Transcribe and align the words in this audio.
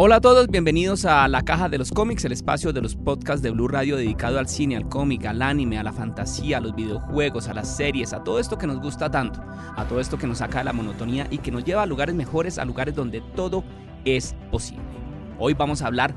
Hola 0.00 0.14
a 0.16 0.20
todos, 0.20 0.46
bienvenidos 0.46 1.04
a 1.06 1.26
La 1.26 1.42
Caja 1.42 1.68
de 1.68 1.76
los 1.76 1.90
Cómics, 1.90 2.24
el 2.24 2.30
espacio 2.30 2.72
de 2.72 2.80
los 2.80 2.94
podcasts 2.94 3.42
de 3.42 3.50
Blue 3.50 3.66
Radio 3.66 3.96
dedicado 3.96 4.38
al 4.38 4.46
cine, 4.46 4.76
al 4.76 4.88
cómic, 4.88 5.26
al 5.26 5.42
anime, 5.42 5.76
a 5.76 5.82
la 5.82 5.92
fantasía, 5.92 6.58
a 6.58 6.60
los 6.60 6.76
videojuegos, 6.76 7.48
a 7.48 7.54
las 7.54 7.76
series, 7.76 8.12
a 8.12 8.22
todo 8.22 8.38
esto 8.38 8.56
que 8.56 8.68
nos 8.68 8.80
gusta 8.80 9.10
tanto, 9.10 9.42
a 9.74 9.84
todo 9.88 9.98
esto 9.98 10.16
que 10.16 10.28
nos 10.28 10.38
saca 10.38 10.58
de 10.58 10.66
la 10.66 10.72
monotonía 10.72 11.26
y 11.32 11.38
que 11.38 11.50
nos 11.50 11.64
lleva 11.64 11.82
a 11.82 11.86
lugares 11.86 12.14
mejores, 12.14 12.58
a 12.58 12.64
lugares 12.64 12.94
donde 12.94 13.22
todo 13.34 13.64
es 14.04 14.36
posible. 14.52 14.84
Hoy 15.36 15.54
vamos 15.54 15.82
a 15.82 15.88
hablar 15.88 16.14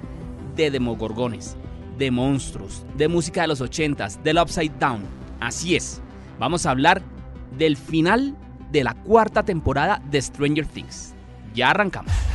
de 0.55 0.69
demogorgones, 0.69 1.57
de 1.97 2.11
monstruos, 2.11 2.85
de 2.97 3.07
música 3.07 3.41
de 3.41 3.47
los 3.47 3.61
ochentas, 3.61 4.23
del 4.23 4.37
Upside 4.37 4.77
Down. 4.79 5.01
Así 5.39 5.75
es, 5.75 6.03
vamos 6.37 6.67
a 6.67 6.69
hablar 6.69 7.01
del 7.57 7.75
final 7.75 8.37
de 8.71 8.83
la 8.83 8.93
cuarta 8.93 9.41
temporada 9.41 10.03
de 10.11 10.21
Stranger 10.21 10.67
Things. 10.67 11.15
Ya 11.55 11.71
arrancamos. 11.71 12.30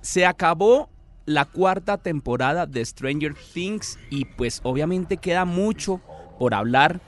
Se 0.00 0.26
acabó 0.26 0.88
la 1.26 1.44
cuarta 1.44 1.98
temporada 1.98 2.66
de 2.66 2.84
Stranger 2.84 3.34
Things 3.54 3.98
y 4.10 4.24
pues 4.24 4.60
obviamente 4.64 5.18
queda 5.18 5.44
mucho 5.44 6.00
por 6.38 6.54
hablar. 6.54 7.00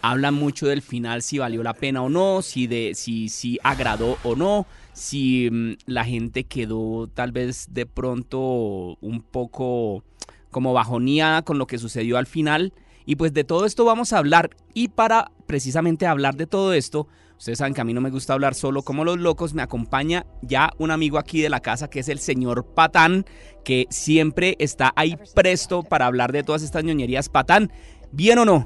Hablan 0.00 0.34
mucho 0.34 0.66
del 0.68 0.80
final, 0.80 1.22
si 1.22 1.38
valió 1.38 1.62
la 1.62 1.74
pena 1.74 2.02
o 2.02 2.08
no, 2.08 2.40
si, 2.40 2.66
de, 2.68 2.92
si, 2.94 3.28
si 3.28 3.58
agradó 3.64 4.16
o 4.22 4.36
no, 4.36 4.66
si 4.92 5.50
mm, 5.50 5.72
la 5.86 6.04
gente 6.04 6.44
quedó 6.44 7.08
tal 7.08 7.32
vez 7.32 7.66
de 7.70 7.84
pronto 7.84 8.96
un 9.00 9.22
poco 9.22 10.04
como 10.50 10.72
bajoneada 10.72 11.42
con 11.42 11.58
lo 11.58 11.66
que 11.66 11.78
sucedió 11.78 12.16
al 12.16 12.26
final. 12.26 12.72
Y 13.06 13.16
pues 13.16 13.32
de 13.32 13.44
todo 13.44 13.66
esto 13.66 13.84
vamos 13.84 14.12
a 14.12 14.18
hablar. 14.18 14.50
Y 14.72 14.88
para 14.88 15.32
precisamente 15.46 16.06
hablar 16.06 16.36
de 16.36 16.46
todo 16.46 16.72
esto, 16.72 17.08
Ustedes 17.38 17.58
saben 17.58 17.72
que 17.72 17.80
a 17.80 17.84
mí 17.84 17.94
no 17.94 18.00
me 18.00 18.10
gusta 18.10 18.32
hablar 18.32 18.54
solo 18.54 18.82
como 18.82 19.04
los 19.04 19.16
locos. 19.16 19.54
Me 19.54 19.62
acompaña 19.62 20.26
ya 20.42 20.70
un 20.78 20.90
amigo 20.90 21.18
aquí 21.18 21.40
de 21.40 21.48
la 21.48 21.60
casa 21.60 21.88
que 21.88 22.00
es 22.00 22.08
el 22.08 22.18
señor 22.18 22.66
Patán, 22.74 23.24
que 23.64 23.86
siempre 23.90 24.56
está 24.58 24.92
ahí 24.96 25.16
presto 25.34 25.84
para 25.84 26.06
hablar 26.06 26.32
de 26.32 26.42
todas 26.42 26.62
estas 26.62 26.82
ñoñerías. 26.82 27.28
Patán, 27.28 27.70
¿bien 28.10 28.38
o 28.38 28.44
no? 28.44 28.64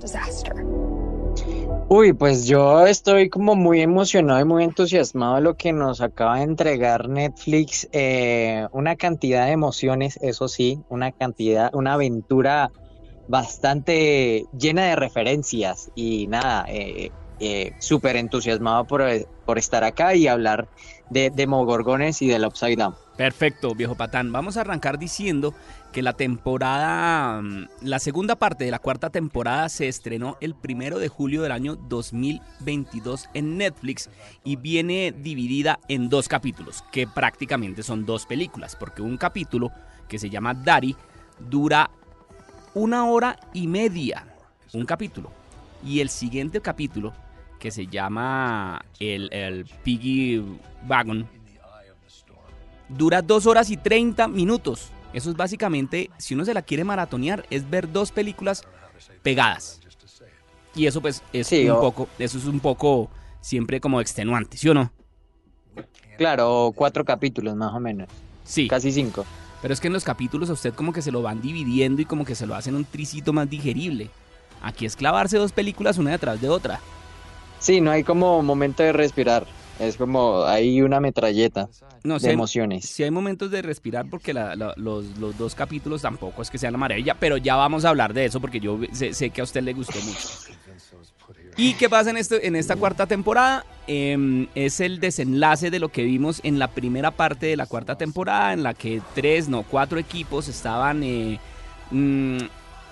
Uy, 1.91 2.15
pues 2.15 2.47
yo 2.47 2.87
estoy 2.87 3.29
como 3.29 3.55
muy 3.55 3.83
emocionado 3.83 4.41
y 4.41 4.45
muy 4.47 4.65
entusiasmado 4.65 5.35
de 5.35 5.43
lo 5.43 5.55
que 5.59 5.75
nos 5.75 6.01
acaba 6.01 6.39
de 6.39 6.45
entregar 6.45 7.11
Netflix. 7.11 7.87
Eh, 7.93 8.67
una 8.73 8.97
cantidad 8.97 9.45
de 9.45 9.53
emociones, 9.53 10.19
eso 10.23 10.49
sí, 10.49 10.81
una 10.89 11.13
cantidad, 11.13 11.75
una 11.75 11.93
aventura 11.93 12.71
bastante 13.29 14.47
llena 14.59 14.87
de 14.87 14.97
referencias 14.97 15.91
y 15.95 16.27
nada, 16.29 16.65
eh, 16.69 17.11
eh, 17.45 17.75
súper 17.81 18.15
entusiasmado 18.15 18.85
por, 18.85 19.03
por, 19.45 19.59
estar 19.59 19.83
acá 19.83 20.15
y 20.15 20.29
hablar 20.29 20.69
de 21.11 21.29
Demogorgones 21.29 22.23
y 22.23 22.29
del 22.29 22.45
Upside 22.45 22.77
Down. 22.77 22.95
Perfecto, 23.17 23.75
viejo 23.75 23.97
patán. 23.97 24.31
Vamos 24.31 24.57
a 24.57 24.61
arrancar 24.61 24.97
diciendo 24.97 25.53
que 25.91 26.03
la 26.03 26.13
temporada, 26.13 27.43
mm, 27.43 27.67
la 27.81 27.99
segunda 27.99 28.37
parte 28.37 28.65
de 28.65 28.71
la 28.71 28.79
cuarta 28.79 29.11
temporada 29.11 29.69
se 29.71 29.89
estrenó 29.89 30.37
el 30.41 30.55
primero 30.55 31.01
de 31.01 31.09
julio 31.09 31.43
del 31.43 31.51
año 31.51 31.75
2022 31.75 33.29
en 33.35 33.59
Netflix 33.59 34.09
y 34.45 34.55
viene 34.55 35.11
dividida 35.11 35.81
en 35.89 36.09
dos 36.09 36.29
capítulos, 36.29 36.85
que 36.93 37.09
prácticamente 37.09 37.83
son 37.83 38.07
dos 38.07 38.25
películas, 38.25 38.77
porque 38.77 39.03
un 39.03 39.17
capítulo 39.17 39.73
que 40.09 40.21
se 40.21 40.31
llama 40.31 40.55
Daddy 40.55 40.95
dura 41.41 41.91
una 42.75 43.07
hora 43.07 43.37
y 43.53 43.67
media, 43.67 44.29
un 44.73 44.87
capítulo, 44.87 45.33
y 45.85 45.99
el 45.99 46.09
siguiente 46.09 46.61
capítulo 46.61 47.13
que 47.63 47.71
se 47.71 47.87
llama 47.87 48.85
el, 48.99 49.65
Piggy 49.85 50.43
Wagon. 50.89 51.29
Dura 52.89 53.23
dos 53.23 53.47
horas 53.47 53.71
y 53.71 53.77
30 53.77 54.27
minutos. 54.27 54.89
Eso 55.13 55.31
es 55.31 55.37
básicamente, 55.37 56.11
si 56.19 56.35
uno 56.35 56.45
se 56.45 56.55
la 56.55 56.63
quiere 56.63 56.83
maratonear, 56.83 57.47
es 57.51 57.71
ver 57.71 57.93
dos 57.93 58.11
películas 58.11 58.65
pegadas. 59.23 59.81
Y 60.75 60.87
eso 60.87 61.01
pues 61.01 61.23
es 61.33 61.53
un 61.53 61.81
poco, 61.81 62.09
eso 62.19 62.37
es 62.37 62.47
un 62.47 62.59
poco 62.59 63.09
siempre 63.41 63.81
como 63.81 64.01
extenuante, 64.01 64.57
¿sí 64.57 64.69
o 64.69 64.75
no? 64.75 64.91
Claro, 66.19 66.73
cuatro 66.75 67.05
capítulos 67.05 67.55
más 67.55 67.73
o 67.73 67.79
menos. 67.79 68.09
Sí. 68.43 68.67
Casi 68.67 68.91
cinco. 68.91 69.25
Pero 69.61 69.73
es 69.73 69.81
que 69.81 69.87
en 69.87 69.93
los 69.93 70.03
capítulos 70.03 70.51
a 70.51 70.55
usted 70.55 70.75
como 70.75 70.93
que 70.93 71.01
se 71.01 71.13
lo 71.13 71.23
van 71.23 71.41
dividiendo 71.41 72.03
y 72.03 72.07
como 72.07 72.25
que 72.25 72.35
se 72.35 72.45
lo 72.45 72.57
hacen 72.57 72.75
un 72.75 72.85
tricito 72.85 73.33
más 73.33 73.49
digerible. 73.49 74.11
Aquí 74.63 74.85
es 74.85 74.97
clavarse 74.97 75.39
dos 75.39 75.53
películas 75.53 75.99
una 75.99 76.11
detrás 76.11 76.41
de 76.41 76.49
otra. 76.49 76.81
Sí, 77.63 77.81
no 77.81 77.93
hay 77.93 78.03
como 78.03 78.43
momento 78.43 78.83
de 78.83 78.93
respirar. 78.93 79.47
Es 79.79 79.97
como 79.97 80.45
hay 80.45 80.83
una 80.83 80.99
metralleta 80.99 81.69
de 82.03 82.33
emociones. 82.33 82.85
Sí 82.87 83.05
hay 83.05 83.13
momentos 83.13 83.53
de 83.53 83.63
respirar 83.63 84.07
porque 84.11 84.35
los, 84.35 85.39
dos 85.39 85.55
capítulos 85.55 86.03
tampoco 86.03 86.43
es 86.43 86.51
que 86.51 86.59
sean 86.59 86.73
la 86.73 86.79
maravilla, 86.79 87.17
pero 87.19 87.37
ya 87.37 87.55
vamos 87.55 87.85
a 87.85 87.91
hablar 87.91 88.15
de 88.15 88.25
eso 88.25 88.41
porque 88.41 88.59
yo 88.59 88.81
sé, 88.93 89.31
que 89.31 89.41
a 89.41 89.45
usted 89.45 89.63
le 89.63 89.75
gustó 89.75 89.99
mucho. 90.01 90.29
¿Y 91.57 91.75
qué 91.75 91.89
pasa 91.89 92.11
en, 92.11 92.17
esto, 92.17 92.35
en 92.43 92.57
esta 92.57 92.75
cuarta 92.75 93.07
temporada? 93.07 93.65
Em, 93.87 94.49
es 94.57 94.81
el 94.81 94.99
desenlace 94.99 95.71
de 95.71 95.79
lo 95.79 95.91
que 95.91 96.03
vimos 96.03 96.41
en 96.43 96.59
la 96.59 96.69
primera 96.69 97.13
parte 97.13 97.47
de 97.47 97.57
la 97.57 97.67
cuarta 97.67 97.97
temporada, 97.97 98.55
en 98.55 98.65
la 98.65 98.75
que 98.75 99.01
tres, 99.15 99.49
no, 99.49 99.63
cuatro 99.63 100.01
equipos 100.01 100.49
estaban 100.49 101.03
eh, 101.05 101.39
mm, 101.93 102.39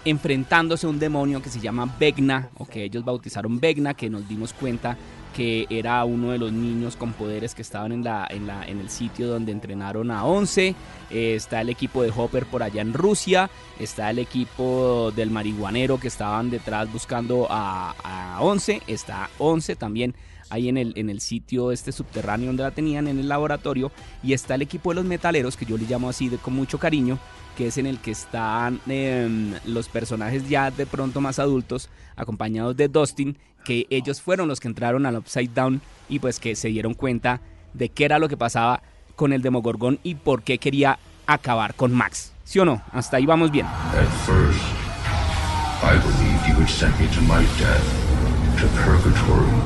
enfrentándose 0.04 0.86
a 0.86 0.90
un 0.90 0.98
demonio 0.98 1.42
que 1.42 1.50
se 1.50 1.60
llama 1.60 1.94
Vegna, 1.98 2.50
o 2.58 2.66
que 2.66 2.84
ellos 2.84 3.04
bautizaron 3.04 3.60
Vegna, 3.60 3.94
que 3.94 4.10
nos 4.10 4.28
dimos 4.28 4.52
cuenta 4.52 4.96
que 5.34 5.66
era 5.70 6.04
uno 6.04 6.32
de 6.32 6.38
los 6.38 6.52
niños 6.52 6.96
con 6.96 7.12
poderes 7.12 7.54
que 7.54 7.62
estaban 7.62 7.92
en, 7.92 8.02
la, 8.02 8.26
en, 8.28 8.46
la, 8.46 8.64
en 8.64 8.80
el 8.80 8.90
sitio 8.90 9.28
donde 9.28 9.52
entrenaron 9.52 10.10
a 10.10 10.24
11. 10.24 10.74
Eh, 11.10 11.34
está 11.34 11.60
el 11.60 11.68
equipo 11.68 12.02
de 12.02 12.12
Hopper 12.14 12.46
por 12.46 12.62
allá 12.62 12.82
en 12.82 12.92
Rusia. 12.92 13.48
Está 13.78 14.10
el 14.10 14.18
equipo 14.18 15.12
del 15.14 15.30
marihuanero 15.30 16.00
que 16.00 16.08
estaban 16.08 16.50
detrás 16.50 16.92
buscando 16.92 17.46
a, 17.48 17.94
a 18.02 18.42
11. 18.42 18.82
Está 18.86 19.30
11 19.38 19.76
también 19.76 20.14
ahí 20.50 20.68
en 20.68 20.76
el, 20.76 20.92
en 20.96 21.08
el 21.08 21.20
sitio 21.20 21.72
este 21.72 21.92
subterráneo 21.92 22.48
donde 22.48 22.64
la 22.64 22.70
tenían 22.70 23.08
en 23.08 23.18
el 23.18 23.28
laboratorio. 23.28 23.90
Y 24.22 24.32
está 24.32 24.56
el 24.56 24.62
equipo 24.62 24.90
de 24.90 24.96
los 24.96 25.04
metaleros, 25.04 25.56
que 25.56 25.64
yo 25.64 25.78
le 25.78 25.86
llamo 25.86 26.08
así 26.08 26.28
de, 26.28 26.36
con 26.36 26.54
mucho 26.54 26.78
cariño, 26.78 27.18
que 27.56 27.68
es 27.68 27.78
en 27.78 27.86
el 27.86 27.98
que 27.98 28.10
están 28.10 28.80
em, 28.88 29.54
los 29.64 29.88
personajes 29.88 30.48
ya 30.48 30.70
de 30.70 30.86
pronto 30.86 31.20
más 31.20 31.38
adultos, 31.38 31.88
acompañados 32.16 32.76
de 32.76 32.88
Dustin, 32.88 33.38
que 33.64 33.86
ellos 33.90 34.20
fueron 34.20 34.48
los 34.48 34.60
que 34.60 34.68
entraron 34.68 35.06
al 35.06 35.16
Upside 35.16 35.50
Down 35.54 35.80
y 36.08 36.18
pues 36.18 36.40
que 36.40 36.56
se 36.56 36.68
dieron 36.68 36.94
cuenta 36.94 37.40
de 37.74 37.88
qué 37.88 38.04
era 38.04 38.18
lo 38.18 38.28
que 38.28 38.36
pasaba 38.36 38.82
con 39.16 39.32
el 39.32 39.42
Demogorgón 39.42 39.98
y 40.02 40.14
por 40.14 40.42
qué 40.42 40.58
quería 40.58 40.98
acabar 41.26 41.74
con 41.74 41.92
Max. 41.92 42.32
¿Sí 42.44 42.58
o 42.58 42.64
no? 42.64 42.82
Hasta 42.92 43.18
ahí 43.18 43.26
vamos 43.26 43.50
bien. 43.50 43.66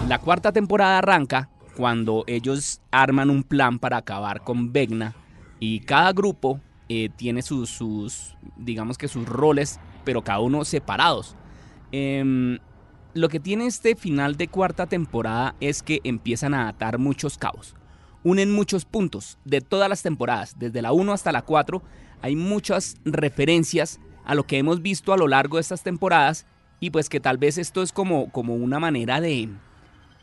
La 0.08 0.18
cuarta 0.18 0.52
temporada 0.52 0.98
arranca 0.98 1.48
cuando 1.76 2.24
ellos 2.26 2.80
arman 2.90 3.30
un 3.30 3.42
plan 3.42 3.78
para 3.78 3.96
acabar 3.96 4.42
con 4.44 4.72
Vegna 4.72 5.14
y 5.58 5.80
cada 5.80 6.12
grupo 6.12 6.60
eh, 6.88 7.08
tiene 7.16 7.42
sus, 7.42 7.70
sus, 7.70 8.36
digamos 8.56 8.98
que 8.98 9.08
sus 9.08 9.26
roles, 9.26 9.80
pero 10.04 10.22
cada 10.22 10.40
uno 10.40 10.64
separados. 10.64 11.34
Em, 11.90 12.58
lo 13.14 13.28
que 13.28 13.40
tiene 13.40 13.66
este 13.66 13.96
final 13.96 14.36
de 14.36 14.48
cuarta 14.48 14.86
temporada 14.86 15.54
es 15.60 15.82
que 15.82 16.00
empiezan 16.04 16.54
a 16.54 16.68
atar 16.68 16.98
muchos 16.98 17.38
cabos. 17.38 17.74
Unen 18.22 18.52
muchos 18.52 18.84
puntos 18.84 19.38
de 19.44 19.60
todas 19.60 19.88
las 19.88 20.02
temporadas, 20.02 20.56
desde 20.58 20.82
la 20.82 20.92
1 20.92 21.12
hasta 21.12 21.32
la 21.32 21.42
4. 21.42 21.82
Hay 22.22 22.36
muchas 22.36 22.96
referencias 23.04 24.00
a 24.24 24.34
lo 24.34 24.46
que 24.46 24.58
hemos 24.58 24.82
visto 24.82 25.12
a 25.12 25.16
lo 25.16 25.28
largo 25.28 25.56
de 25.56 25.62
estas 25.62 25.82
temporadas 25.82 26.46
y 26.84 26.90
pues 26.90 27.08
que 27.08 27.18
tal 27.18 27.38
vez 27.38 27.56
esto 27.56 27.82
es 27.82 27.92
como, 27.92 28.30
como 28.30 28.54
una 28.54 28.78
manera 28.78 29.18
de, 29.18 29.48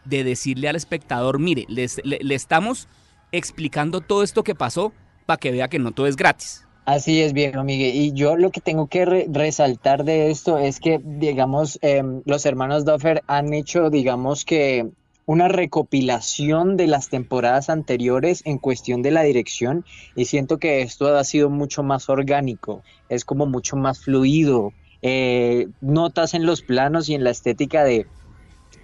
de 0.05 0.23
decirle 0.23 0.69
al 0.69 0.75
espectador, 0.75 1.39
mire, 1.39 1.65
le, 1.67 2.35
estamos 2.35 2.87
explicando 3.31 4.01
todo 4.01 4.21
esto 4.21 4.43
que 4.43 4.53
pasó 4.53 4.93
para 5.25 5.39
que 5.39 5.49
vea 5.51 5.69
que 5.69 5.79
no 5.79 5.91
todo 5.91 6.05
es 6.05 6.15
gratis. 6.15 6.67
Así 6.85 7.19
es, 7.21 7.33
viejo 7.33 7.63
Miguel. 7.63 7.95
Y 7.95 8.13
yo 8.13 8.35
lo 8.35 8.51
que 8.51 8.61
tengo 8.61 8.85
que 8.85 9.05
resaltar 9.05 10.03
de 10.03 10.29
esto 10.29 10.59
es 10.59 10.79
que, 10.79 11.01
digamos, 11.03 11.79
em, 11.81 12.21
los 12.25 12.45
hermanos 12.45 12.85
Duffer 12.85 13.23
han 13.25 13.53
hecho, 13.53 13.89
digamos 13.89 14.45
que, 14.45 14.91
una 15.25 15.47
recopilación 15.47 16.77
de 16.77 16.87
las 16.87 17.09
temporadas 17.09 17.69
anteriores 17.69 18.41
en 18.45 18.57
cuestión 18.57 19.01
de 19.01 19.11
la 19.11 19.23
dirección 19.23 19.85
y 20.15 20.25
siento 20.25 20.57
que 20.57 20.81
esto 20.81 21.15
ha 21.15 21.23
sido 21.23 21.49
mucho 21.49 21.83
más 21.83 22.09
orgánico, 22.09 22.83
es 23.09 23.23
como 23.25 23.45
mucho 23.45 23.75
más 23.77 24.01
fluido. 24.01 24.73
Eh, 25.01 25.67
notas 25.81 26.33
en 26.33 26.45
los 26.45 26.61
planos 26.61 27.09
y 27.09 27.15
en 27.15 27.23
la 27.23 27.31
estética 27.31 27.83
de, 27.83 28.05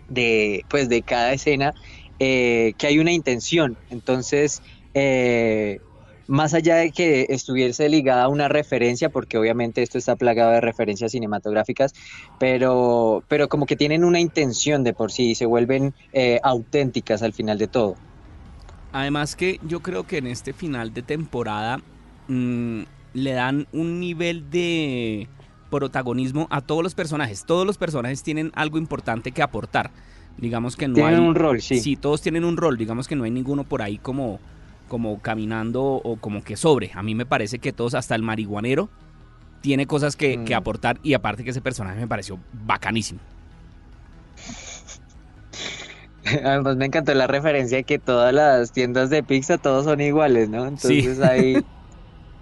de, 0.09 0.65
pues, 0.69 0.89
de 0.89 1.01
cada 1.03 1.33
escena 1.33 1.73
eh, 2.19 2.73
que 2.77 2.87
hay 2.87 2.99
una 2.99 3.11
intención. 3.11 3.77
Entonces, 3.89 4.61
eh, 4.93 5.79
más 6.27 6.53
allá 6.53 6.77
de 6.77 6.91
que 6.91 7.27
estuviese 7.29 7.87
ligada 7.87 8.23
a 8.23 8.27
una 8.29 8.47
referencia, 8.47 9.09
porque 9.09 9.37
obviamente 9.37 9.83
esto 9.83 9.97
está 9.97 10.15
plagado 10.15 10.51
de 10.51 10.61
referencias 10.61 11.11
cinematográficas, 11.11 11.93
pero, 12.39 13.23
pero 13.27 13.47
como 13.47 13.65
que 13.65 13.75
tienen 13.75 14.03
una 14.03 14.19
intención 14.19 14.83
de 14.83 14.93
por 14.93 15.11
sí 15.11 15.31
y 15.31 15.35
se 15.35 15.45
vuelven 15.45 15.93
auténticas 16.43 17.21
al 17.21 17.33
final 17.33 17.57
de 17.57 17.67
todo. 17.67 17.95
Además 18.91 19.35
que 19.35 19.59
yo 19.63 19.81
creo 19.81 20.05
que 20.07 20.17
en 20.17 20.27
este 20.27 20.53
final 20.53 20.93
de 20.93 21.03
temporada 21.03 21.79
mm, 22.27 22.81
le 23.13 23.31
dan 23.33 23.67
un 23.71 23.99
nivel 23.99 24.49
de 24.49 25.29
protagonismo 25.69 26.47
a 26.49 26.61
todos 26.61 26.83
los 26.83 26.95
personajes. 26.95 27.45
Todos 27.45 27.65
los 27.65 27.77
personajes 27.77 28.23
tienen 28.23 28.51
algo 28.55 28.77
importante 28.77 29.31
que 29.31 29.41
aportar. 29.41 29.91
Digamos 30.37 30.75
que 30.75 30.87
no 30.87 30.95
tienen 30.95 31.21
un 31.21 31.35
rol, 31.35 31.61
sí. 31.61 31.79
Sí, 31.79 31.95
todos 31.95 32.21
tienen 32.21 32.43
un 32.43 32.57
rol. 32.57 32.77
Digamos 32.77 33.07
que 33.07 33.15
no 33.15 33.23
hay 33.23 33.31
ninguno 33.31 33.63
por 33.63 33.81
ahí 33.81 33.97
como 33.97 34.39
como 34.87 35.19
caminando 35.21 35.83
o 35.83 36.15
como 36.17 36.43
que 36.43 36.55
sobre. 36.55 36.91
A 36.95 37.03
mí 37.03 37.13
me 37.15 37.25
parece 37.25 37.59
que 37.59 37.73
todos, 37.73 37.93
hasta 37.93 38.15
el 38.15 38.23
marihuanero, 38.23 38.89
tiene 39.61 39.85
cosas 39.85 40.15
que, 40.15 40.37
mm. 40.37 40.53
aportar 40.53 40.97
y 41.03 41.13
aparte 41.13 41.43
que 41.43 41.51
ese 41.51 41.61
personaje 41.61 41.99
me 41.99 42.07
pareció 42.07 42.39
bacanísimo. 42.65 43.19
Además 46.43 46.75
me 46.75 46.85
encantó 46.85 47.13
la 47.13 47.27
referencia 47.27 47.77
de 47.77 47.83
que 47.83 47.99
todas 47.99 48.33
las 48.33 48.71
tiendas 48.73 49.09
de 49.09 49.23
pizza 49.23 49.57
todos 49.57 49.85
son 49.85 50.01
iguales, 50.01 50.49
¿no? 50.49 50.67
Entonces 50.67 51.21
ahí, 51.21 51.63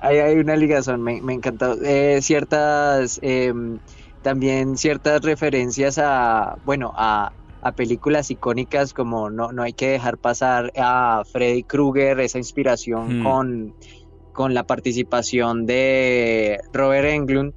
hay 0.08 0.38
una 0.38 0.56
ligazón, 0.56 1.02
me, 1.02 1.22
me 1.22 1.34
encantó. 1.34 1.76
Eh, 1.84 2.20
ciertas, 2.22 3.20
em, 3.22 3.80
también 4.22 4.78
ciertas 4.78 5.22
referencias 5.22 5.98
a, 5.98 6.58
bueno, 6.66 6.94
a, 6.96 7.34
a 7.62 7.72
películas 7.72 8.30
icónicas 8.30 8.94
como 8.94 9.30
no, 9.30 9.52
no 9.52 9.64
hay 9.64 9.74
que 9.74 9.90
dejar 9.90 10.18
pasar 10.18 10.72
a 10.78 11.24
Freddy 11.32 11.64
Krueger, 11.64 12.20
esa 12.20 12.38
inspiración 12.38 13.22
hmm. 13.22 13.24
con, 13.24 13.76
con 14.34 14.54
la 14.54 14.68
participación 14.68 15.66
de 15.66 16.60
Robert 16.74 17.08
Englund. 17.08 17.54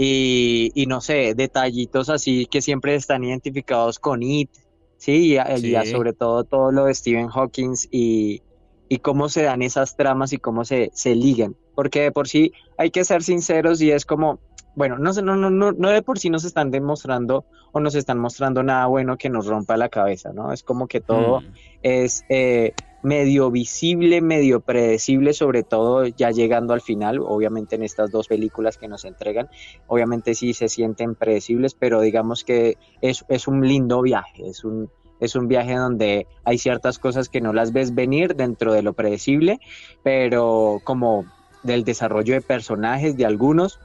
Y, 0.00 0.70
y, 0.74 0.86
no 0.86 1.00
sé, 1.00 1.34
detallitos 1.34 2.08
así 2.08 2.46
que 2.46 2.62
siempre 2.62 2.94
están 2.94 3.24
identificados 3.24 3.98
con 3.98 4.22
It, 4.22 4.50
¿sí? 4.96 5.36
Y, 5.36 5.86
sobre 5.86 6.12
todo 6.12 6.44
todo 6.44 6.70
lo 6.70 6.84
de 6.84 6.94
Stephen 6.94 7.28
Hawking 7.28 7.74
y, 7.90 8.42
y, 8.88 8.98
cómo 8.98 9.28
se 9.28 9.42
dan 9.42 9.62
esas 9.62 9.96
tramas 9.96 10.32
y 10.32 10.38
cómo 10.38 10.64
se, 10.64 10.90
se 10.92 11.14
ligan. 11.14 11.56
Porque 11.74 12.02
de 12.02 12.12
por 12.12 12.28
sí 12.28 12.52
hay 12.76 12.90
que 12.90 13.04
ser 13.04 13.22
sinceros 13.22 13.80
y 13.80 13.90
es 13.90 14.04
como, 14.04 14.40
bueno, 14.74 14.98
no, 14.98 15.12
no, 15.12 15.36
no, 15.36 15.50
no, 15.50 15.72
no 15.72 15.90
de 15.90 16.02
por 16.02 16.18
sí 16.18 16.30
nos 16.30 16.44
están 16.44 16.70
demostrando 16.70 17.44
o 17.72 17.80
nos 17.80 17.94
están 17.94 18.18
mostrando 18.18 18.62
nada 18.62 18.86
bueno 18.86 19.16
que 19.16 19.28
nos 19.30 19.46
rompa 19.46 19.76
la 19.76 19.88
cabeza, 19.88 20.32
¿no? 20.32 20.52
Es 20.52 20.62
como 20.62 20.86
que 20.86 21.00
todo 21.00 21.40
mm. 21.40 21.44
es 21.82 22.24
eh, 22.28 22.74
medio 23.02 23.50
visible, 23.50 24.20
medio 24.20 24.60
predecible, 24.60 25.32
sobre 25.32 25.62
todo 25.62 26.06
ya 26.06 26.30
llegando 26.30 26.74
al 26.74 26.80
final, 26.80 27.20
obviamente 27.20 27.76
en 27.76 27.82
estas 27.82 28.10
dos 28.10 28.28
películas 28.28 28.78
que 28.78 28.88
nos 28.88 29.04
entregan, 29.04 29.48
obviamente 29.86 30.34
sí 30.34 30.52
se 30.52 30.68
sienten 30.68 31.14
predecibles, 31.14 31.74
pero 31.74 32.00
digamos 32.00 32.44
que 32.44 32.76
es, 33.00 33.24
es 33.28 33.46
un 33.46 33.66
lindo 33.66 34.02
viaje, 34.02 34.48
es 34.48 34.64
un, 34.64 34.90
es 35.20 35.34
un 35.34 35.48
viaje 35.48 35.74
donde 35.74 36.26
hay 36.44 36.58
ciertas 36.58 36.98
cosas 36.98 37.28
que 37.28 37.40
no 37.40 37.52
las 37.52 37.72
ves 37.72 37.94
venir 37.94 38.36
dentro 38.36 38.72
de 38.72 38.82
lo 38.82 38.92
predecible, 38.92 39.60
pero 40.02 40.80
como 40.84 41.24
del 41.62 41.84
desarrollo 41.84 42.34
de 42.34 42.40
personajes 42.40 43.16
de 43.16 43.26
algunos, 43.26 43.80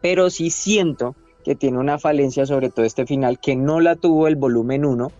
pero 0.00 0.30
sí 0.30 0.50
siento 0.50 1.14
que 1.44 1.54
tiene 1.54 1.78
una 1.78 1.98
falencia, 1.98 2.46
sobre 2.46 2.70
todo 2.70 2.84
este 2.84 3.06
final, 3.06 3.38
que 3.38 3.56
no 3.56 3.80
la 3.80 3.96
tuvo 3.96 4.28
el 4.28 4.36
volumen 4.36 4.84
1, 4.84 5.10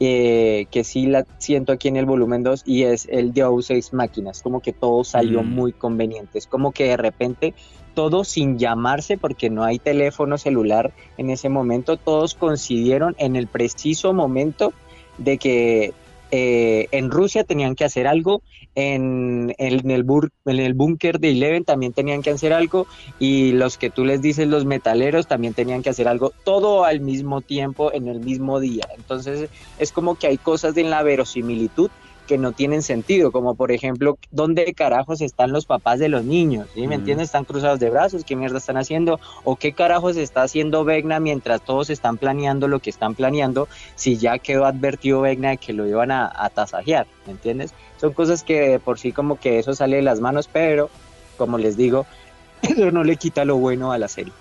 eh, 0.00 0.66
que 0.70 0.82
sí 0.82 1.06
la 1.06 1.26
siento 1.38 1.72
aquí 1.72 1.88
en 1.88 1.96
el 1.96 2.06
volumen 2.06 2.42
2, 2.42 2.62
y 2.64 2.84
es 2.84 3.06
el 3.10 3.32
de 3.32 3.46
6 3.60 3.92
máquinas, 3.92 4.42
como 4.42 4.60
que 4.60 4.72
todo 4.72 5.04
salió 5.04 5.42
mm. 5.42 5.48
muy 5.48 5.72
conveniente, 5.72 6.38
es 6.38 6.46
como 6.46 6.72
que 6.72 6.84
de 6.84 6.96
repente 6.96 7.54
todo 7.94 8.24
sin 8.24 8.58
llamarse, 8.58 9.18
porque 9.18 9.50
no 9.50 9.62
hay 9.62 9.78
teléfono 9.78 10.36
celular 10.36 10.92
en 11.16 11.30
ese 11.30 11.48
momento, 11.48 11.96
todos 11.96 12.34
coincidieron 12.34 13.14
en 13.18 13.36
el 13.36 13.46
preciso 13.46 14.12
momento 14.12 14.72
de 15.18 15.38
que 15.38 15.92
eh, 16.30 16.88
en 16.90 17.10
Rusia 17.10 17.44
tenían 17.44 17.76
que 17.76 17.84
hacer 17.84 18.06
algo, 18.06 18.42
en, 18.74 19.54
el, 19.58 19.80
en 19.84 20.58
el 20.58 20.74
búnker 20.74 21.20
de 21.20 21.30
Eleven 21.30 21.64
también 21.64 21.92
tenían 21.92 22.22
que 22.22 22.30
hacer 22.30 22.52
algo 22.52 22.88
y 23.20 23.52
los 23.52 23.78
que 23.78 23.90
tú 23.90 24.04
les 24.04 24.20
dices 24.20 24.48
los 24.48 24.64
metaleros 24.64 25.28
también 25.28 25.54
tenían 25.54 25.82
que 25.82 25.90
hacer 25.90 26.08
algo, 26.08 26.32
todo 26.44 26.84
al 26.84 27.00
mismo 27.00 27.40
tiempo, 27.40 27.92
en 27.92 28.08
el 28.08 28.18
mismo 28.18 28.58
día. 28.58 28.88
Entonces 28.96 29.48
es 29.78 29.92
como 29.92 30.16
que 30.16 30.26
hay 30.26 30.38
cosas 30.38 30.76
en 30.76 30.90
la 30.90 31.04
verosimilitud 31.04 31.90
que 32.26 32.38
no 32.38 32.52
tienen 32.52 32.82
sentido, 32.82 33.32
como 33.32 33.54
por 33.54 33.72
ejemplo, 33.72 34.18
¿dónde 34.30 34.72
carajos 34.74 35.20
están 35.20 35.52
los 35.52 35.66
papás 35.66 35.98
de 35.98 36.08
los 36.08 36.24
niños? 36.24 36.68
¿Sí? 36.74 36.86
¿Me 36.86 36.94
entiendes? 36.94 37.26
Están 37.26 37.44
cruzados 37.44 37.80
de 37.80 37.90
brazos, 37.90 38.24
¿qué 38.24 38.36
mierda 38.36 38.58
están 38.58 38.76
haciendo? 38.76 39.20
¿O 39.44 39.56
qué 39.56 39.72
carajos 39.72 40.16
está 40.16 40.42
haciendo 40.42 40.84
Vegna 40.84 41.20
mientras 41.20 41.62
todos 41.62 41.90
están 41.90 42.16
planeando 42.16 42.68
lo 42.68 42.80
que 42.80 42.90
están 42.90 43.14
planeando 43.14 43.68
si 43.94 44.16
ya 44.16 44.38
quedó 44.38 44.64
advertido 44.64 45.20
Vegna 45.20 45.50
de 45.50 45.56
que 45.58 45.72
lo 45.72 45.86
iban 45.86 46.10
a, 46.10 46.30
a 46.34 46.50
tasajear? 46.50 47.06
¿Me 47.26 47.32
entiendes? 47.32 47.74
Son 48.00 48.12
cosas 48.12 48.42
que 48.42 48.80
por 48.84 48.98
sí 48.98 49.12
como 49.12 49.38
que 49.38 49.58
eso 49.58 49.74
sale 49.74 49.96
de 49.96 50.02
las 50.02 50.20
manos, 50.20 50.48
pero 50.52 50.90
como 51.36 51.58
les 51.58 51.76
digo, 51.76 52.06
eso 52.62 52.90
no 52.90 53.04
le 53.04 53.16
quita 53.16 53.44
lo 53.44 53.56
bueno 53.56 53.92
a 53.92 53.98
la 53.98 54.08
serie. 54.08 54.32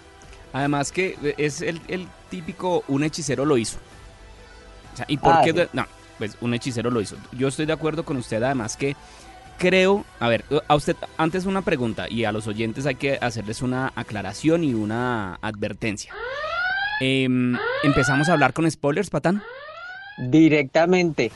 Además 0.53 0.91
que 0.91 1.17
es 1.37 1.61
el, 1.61 1.79
típico, 2.29 2.83
un 2.87 3.03
hechicero 3.03 3.45
lo 3.45 3.57
hizo. 3.57 3.77
¿y 5.07 5.17
por 5.17 5.33
ah, 5.33 5.41
qué? 5.43 5.67
No, 5.73 5.87
pues 6.17 6.37
un 6.41 6.53
hechicero 6.53 6.91
lo 6.91 7.01
hizo. 7.01 7.15
Yo 7.31 7.47
estoy 7.47 7.65
de 7.65 7.73
acuerdo 7.73 8.05
con 8.05 8.17
usted, 8.17 8.41
además 8.43 8.77
que 8.77 8.95
creo, 9.57 10.05
a 10.19 10.27
ver, 10.29 10.45
a 10.67 10.75
usted 10.75 10.95
antes 11.17 11.45
una 11.45 11.61
pregunta 11.61 12.07
y 12.09 12.25
a 12.25 12.31
los 12.31 12.47
oyentes 12.47 12.85
hay 12.85 12.95
que 12.95 13.17
hacerles 13.21 13.61
una 13.61 13.91
aclaración 13.95 14.63
y 14.63 14.73
una 14.73 15.35
advertencia. 15.41 16.13
Em, 16.99 17.57
Empezamos 17.83 18.29
a 18.29 18.33
hablar 18.33 18.53
con 18.53 18.69
spoilers, 18.69 19.09
Patán. 19.09 19.41
Directamente. 20.17 21.31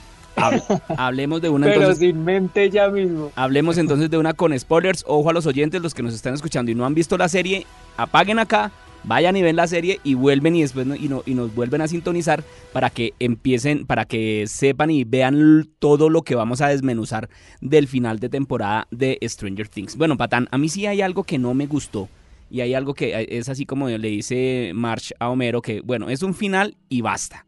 hablemos 0.98 1.42
de 1.42 1.50
una 1.50 1.66
Pero 1.66 1.96
sin 1.96 2.24
mente 2.24 2.70
ya 2.70 2.90
mismo. 2.90 3.32
Hablemos 3.36 3.78
entonces 3.78 4.10
de 4.10 4.18
una 4.18 4.34
con 4.34 4.58
spoilers. 4.58 5.04
Ojo 5.08 5.30
a 5.30 5.34
los 5.34 5.46
oyentes, 5.46 5.82
los 5.82 5.94
que 5.94 6.04
nos 6.04 6.14
están 6.14 6.36
escuchando 6.36 6.72
y 6.72 6.76
no 6.76 6.86
han 6.86 6.94
visto 6.94 7.18
la 7.18 7.28
serie, 7.28 7.66
apaguen 7.98 8.40
acá, 8.40 8.72
vayan 9.08 9.36
y 9.38 9.42
ven 9.42 9.56
la 9.56 9.68
serie 9.68 10.00
y 10.04 10.14
vuelven 10.14 10.56
y 10.56 10.62
después 10.62 10.88
y, 11.00 11.10
y 11.26 11.34
nos 11.34 11.56
vuelven 11.56 11.82
a 11.82 11.88
sintonizar 11.88 12.44
para 12.74 12.90
que 12.90 13.14
empiecen, 13.20 13.86
para 13.86 14.06
que 14.06 14.46
sepan 14.48 14.92
y 14.92 15.04
vean 15.04 15.68
todo 15.80 16.10
lo 16.10 16.24
que 16.24 16.36
vamos 16.36 16.62
a 16.62 16.68
desmenuzar 16.68 17.30
del 17.62 17.88
final 17.88 18.20
de 18.20 18.30
temporada 18.30 18.88
de 18.92 19.18
Stranger 19.24 19.68
Things. 19.68 19.96
Bueno, 19.96 20.18
Patán, 20.18 20.48
a 20.52 20.58
mí 20.58 20.70
sí 20.70 20.86
hay 20.86 21.02
algo 21.02 21.24
que 21.24 21.38
no 21.38 21.54
me 21.54 21.66
gustó. 21.66 22.10
Y 22.50 22.62
hay 22.62 22.74
algo 22.74 22.94
que 22.94 23.14
eh, 23.14 23.28
es 23.30 23.50
así 23.50 23.66
como 23.66 23.90
le 23.90 24.08
dice 24.08 24.72
March 24.74 25.14
a 25.20 25.30
Homero, 25.30 25.62
que 25.62 25.82
bueno, 25.82 26.10
es 26.10 26.24
un 26.24 26.34
final 26.34 26.78
y 26.90 27.02
basta. 27.02 27.46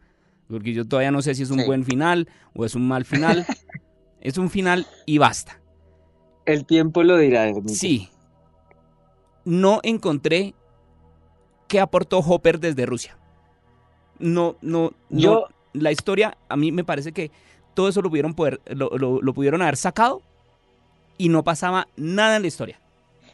Porque 0.48 0.74
yo 0.74 0.86
todavía 0.86 1.12
no 1.12 1.22
sé 1.22 1.36
si 1.36 1.44
es 1.44 1.52
un 1.52 1.66
buen 1.66 1.86
final 1.86 2.28
o 2.54 2.66
es 2.66 2.76
un 2.76 2.88
mal 2.88 3.06
final. 3.06 3.46
es 4.22 4.38
un 4.38 4.50
final 4.50 4.88
y 5.06 5.18
basta. 5.20 5.62
El 6.46 6.66
tiempo 6.66 7.04
lo 7.04 7.18
dirá. 7.18 7.54
Sí. 7.68 8.10
No 9.46 9.80
encontré 9.84 10.56
qué 11.70 11.80
aportó 11.80 12.20
Hopper 12.20 12.60
desde 12.60 12.86
Rusia. 12.86 13.16
No, 14.20 14.58
no, 14.62 14.92
yo, 15.10 15.46
la 15.72 15.94
historia, 15.94 16.38
a 16.50 16.58
mí 16.58 16.74
me 16.74 16.84
parece 16.84 17.14
que 17.14 17.32
todo 17.74 17.88
eso 17.88 18.02
lo 18.02 18.10
pudieron, 18.10 18.34
poder, 18.34 18.60
lo, 18.66 19.34
pudieron 19.34 19.62
haber 19.62 19.78
sacado 19.78 20.22
y 21.18 21.30
no 21.30 21.44
pasaba 21.44 21.88
nada 21.96 22.36
en 22.36 22.42
la 22.42 22.48
historia. 22.50 22.82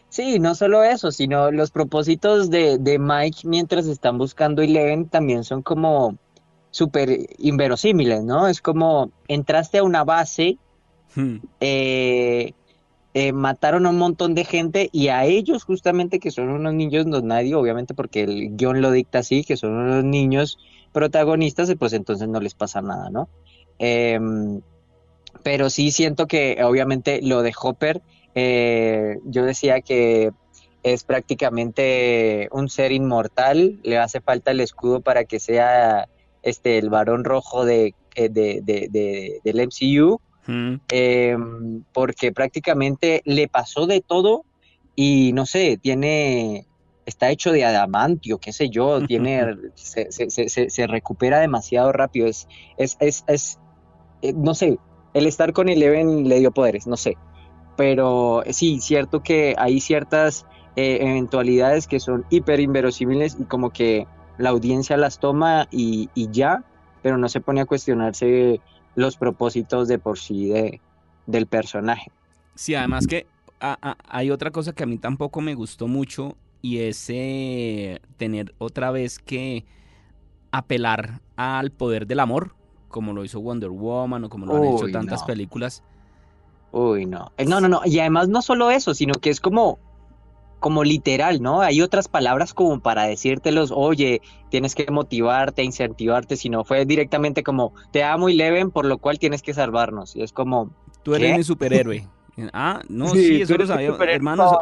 Sí, 0.10 0.38
no 0.38 0.54
solo 0.54 0.84
eso, 0.84 1.12
sino 1.12 1.50
los 1.50 1.72
propósitos 1.72 2.52
de, 2.52 2.78
de 2.78 3.00
Mike 3.00 3.40
mientras 3.46 3.88
están 3.88 4.20
buscando 4.20 4.62
Eleven 4.62 5.10
también 5.10 5.44
son 5.44 5.64
como 5.64 6.16
súper 6.70 7.28
inverosímiles, 7.40 8.24
¿no? 8.24 8.48
Es 8.48 8.62
como 8.62 9.10
entraste 9.28 9.80
a 9.80 9.84
una 9.84 10.04
base, 10.04 10.58
hmm. 11.16 11.38
eh, 11.62 12.54
eh, 13.18 13.32
mataron 13.32 13.86
a 13.86 13.92
un 13.92 13.98
montón 13.98 14.36
de 14.36 14.44
gente 14.44 14.90
y 14.92 15.08
a 15.08 15.24
ellos 15.24 15.64
justamente 15.64 16.20
que 16.20 16.32
son 16.32 16.50
unos 16.50 16.74
niños, 16.74 17.06
no 17.06 17.22
nadie, 17.22 17.56
obviamente 17.56 17.94
porque 17.94 18.24
el 18.24 18.58
guion 18.58 18.82
lo 18.82 18.92
dicta 18.92 19.20
así, 19.20 19.46
que 19.46 19.56
son 19.56 19.72
unos 19.72 20.04
niños 20.04 20.58
protagonistas, 20.92 21.74
pues 21.80 21.94
entonces 21.94 22.28
no 22.28 22.42
les 22.42 22.56
pasa 22.56 22.82
nada, 22.82 23.10
¿no? 23.10 23.30
Em, 23.80 24.60
pero 25.44 25.70
sí 25.70 25.92
siento 25.92 26.28
que 26.28 26.62
obviamente 26.62 27.22
lo 27.22 27.42
de 27.42 27.54
Hopper, 27.58 28.02
eh, 28.36 29.20
yo 29.24 29.46
decía 29.46 29.80
que 29.80 30.32
es 30.84 31.06
prácticamente 31.06 32.50
un 32.52 32.68
ser 32.68 32.92
inmortal, 32.92 33.80
le 33.84 33.98
hace 33.98 34.20
falta 34.20 34.52
el 34.52 34.60
escudo 34.60 35.00
para 35.00 35.24
que 35.24 35.40
sea 35.40 36.10
este 36.44 36.78
el 36.80 36.90
varón 36.90 37.24
rojo 37.24 37.64
de, 37.64 37.96
eh, 38.16 38.28
de 38.28 39.40
del 39.42 39.60
MCU 39.62 40.20
Em, 40.48 41.84
porque 41.94 42.32
prácticamente 42.32 43.22
le 43.26 43.48
pasó 43.48 43.88
de 43.88 44.02
todo 44.02 44.46
y 44.96 45.32
no 45.34 45.46
sé, 45.46 45.78
tiene, 45.82 46.68
está 47.06 47.30
hecho 47.30 47.52
de 47.52 47.66
adamantio, 47.66 48.38
qué 48.38 48.54
sé 48.54 48.70
yo, 48.70 49.02
tiene, 49.08 49.56
se, 49.76 50.12
se, 50.12 50.70
se, 50.70 50.88
recupera 50.88 51.40
demasiado 51.40 51.92
rápido, 51.92 52.28
es, 52.28 52.48
es, 52.78 52.98
es, 53.00 53.24
es 53.28 53.60
eh, 54.22 54.34
no 54.34 54.54
sé, 54.54 54.78
el 55.14 55.28
estar 55.28 55.54
con 55.54 55.70
Eleven 55.70 56.28
le 56.28 56.40
dio 56.40 56.52
poderes, 56.52 56.88
no 56.88 56.98
sé. 56.98 57.18
pero 57.78 58.44
sí, 58.52 58.80
cierto 58.80 59.22
que 59.22 59.56
hay 59.58 59.80
ciertas 59.80 60.46
eh, 60.76 61.00
eventualidades 61.02 61.88
que 61.88 62.00
son 62.00 62.26
hiper 62.30 62.60
inverosímiles 62.60 63.38
y 63.40 63.46
como 63.46 63.70
que 63.72 64.08
la 64.38 64.50
audiencia 64.50 64.98
las 64.98 65.20
toma 65.20 65.68
y, 65.72 66.10
ya, 66.32 66.64
pero 67.02 67.18
no 67.18 67.30
se 67.30 67.40
pone 67.40 67.62
a 67.62 67.66
cuestionarse 67.66 68.60
los 68.96 69.18
propósitos 69.18 69.88
de 69.88 70.00
por 70.00 70.18
sí 70.18 70.48
de, 70.48 70.82
del 71.28 71.48
personaje. 71.48 72.12
Sí, 72.56 72.76
además 72.76 73.08
que 73.08 73.28
hay 73.60 74.32
otra 74.32 74.52
cosa 74.52 74.74
que 74.74 74.84
a 74.84 74.86
mí 74.86 74.98
tampoco 74.98 75.42
me 75.42 75.56
gustó 75.56 75.88
mucho 75.88 76.36
y 76.62 76.80
es 76.80 77.06
eh, 77.10 78.00
tener 78.18 78.54
otra 78.58 78.92
vez 78.92 79.20
que 79.20 79.66
apelar 80.52 81.22
al 81.36 81.72
poder 81.72 82.08
del 82.08 82.20
amor, 82.20 82.56
como 82.88 83.14
lo 83.14 83.24
hizo 83.24 83.42
Wonder 83.42 83.70
Woman 83.70 84.24
o 84.24 84.30
como 84.30 84.46
lo 84.46 84.56
han 84.56 84.66
hecho 84.66 84.88
tantas 84.92 85.24
películas. 85.24 85.84
Uy, 86.72 87.06
no. 87.06 87.32
Eh, 87.38 87.46
no, 87.46 87.62
no, 87.62 87.68
no. 87.68 87.82
Y 87.86 88.00
además 88.00 88.28
no 88.30 88.42
solo 88.42 88.72
eso, 88.72 88.94
sino 88.94 89.14
que 89.14 89.30
es 89.30 89.40
como, 89.40 89.80
como 90.60 90.84
literal, 90.84 91.42
¿no? 91.42 91.62
Hay 91.62 91.82
otras 91.82 92.08
palabras 92.08 92.54
como 92.54 92.80
para 92.80 93.04
decírtelos, 93.04 93.72
oye, 93.74 94.22
tienes 94.50 94.76
que 94.76 94.90
motivarte, 94.90 95.64
incentivarte, 95.64 96.38
sino 96.38 96.64
fue 96.64 96.86
directamente 96.86 97.44
como, 97.44 97.74
te 97.92 98.04
amo 98.04 98.30
y 98.30 98.36
leven, 98.36 98.72
por 98.72 98.86
lo 98.86 98.98
cual 98.98 99.20
tienes 99.20 99.42
que 99.42 99.54
salvarnos. 99.54 100.16
Y 100.16 100.24
es 100.24 100.32
como... 100.32 100.72
Tú 101.04 101.16
eres 101.16 101.38
mi 101.38 101.44
superhéroe. 101.44 102.08
Ah, 102.52 102.82
no, 102.90 103.08
sí, 103.08 103.44
eso 103.44 103.56
lo 103.56 103.66
sabíamos, 103.66 103.98
hermano, 104.02 104.60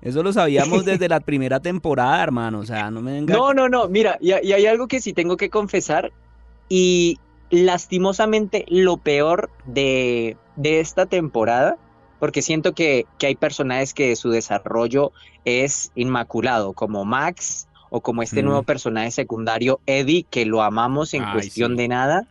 eso, 0.00 0.24
lo 0.24 0.32
sabíamos 0.32 0.84
desde 0.84 1.08
la 1.08 1.20
primera 1.20 1.60
temporada, 1.60 2.20
hermano, 2.20 2.58
o 2.58 2.64
sea, 2.64 2.90
no 2.90 3.00
me 3.00 3.12
venga... 3.12 3.32
No, 3.32 3.54
no, 3.54 3.68
no, 3.68 3.86
mira, 3.86 4.18
y, 4.20 4.30
y 4.30 4.52
hay 4.52 4.66
algo 4.66 4.88
que 4.88 5.00
sí 5.00 5.12
tengo 5.12 5.36
que 5.36 5.48
confesar, 5.48 6.12
y 6.68 7.20
lastimosamente 7.52 8.64
lo 8.68 8.96
peor 8.96 9.50
de, 9.66 10.36
esta 10.64 11.06
temporada, 11.06 11.76
porque 12.22 12.40
siento 12.40 12.72
que, 12.72 13.06
hay 13.20 13.34
personajes 13.34 13.94
que 13.94 14.14
su 14.14 14.30
desarrollo 14.30 15.10
es 15.44 15.90
inmaculado, 15.96 16.72
como 16.72 17.04
Max 17.04 17.66
o 17.90 18.00
como 18.00 18.22
este 18.22 18.44
nuevo 18.44 18.62
personaje 18.62 19.10
secundario, 19.10 19.80
Eddie, 19.86 20.22
que 20.30 20.46
lo 20.46 20.62
amamos 20.62 21.14
en 21.14 21.24
cuestión 21.32 21.74
de 21.74 21.88
nada. 21.88 22.28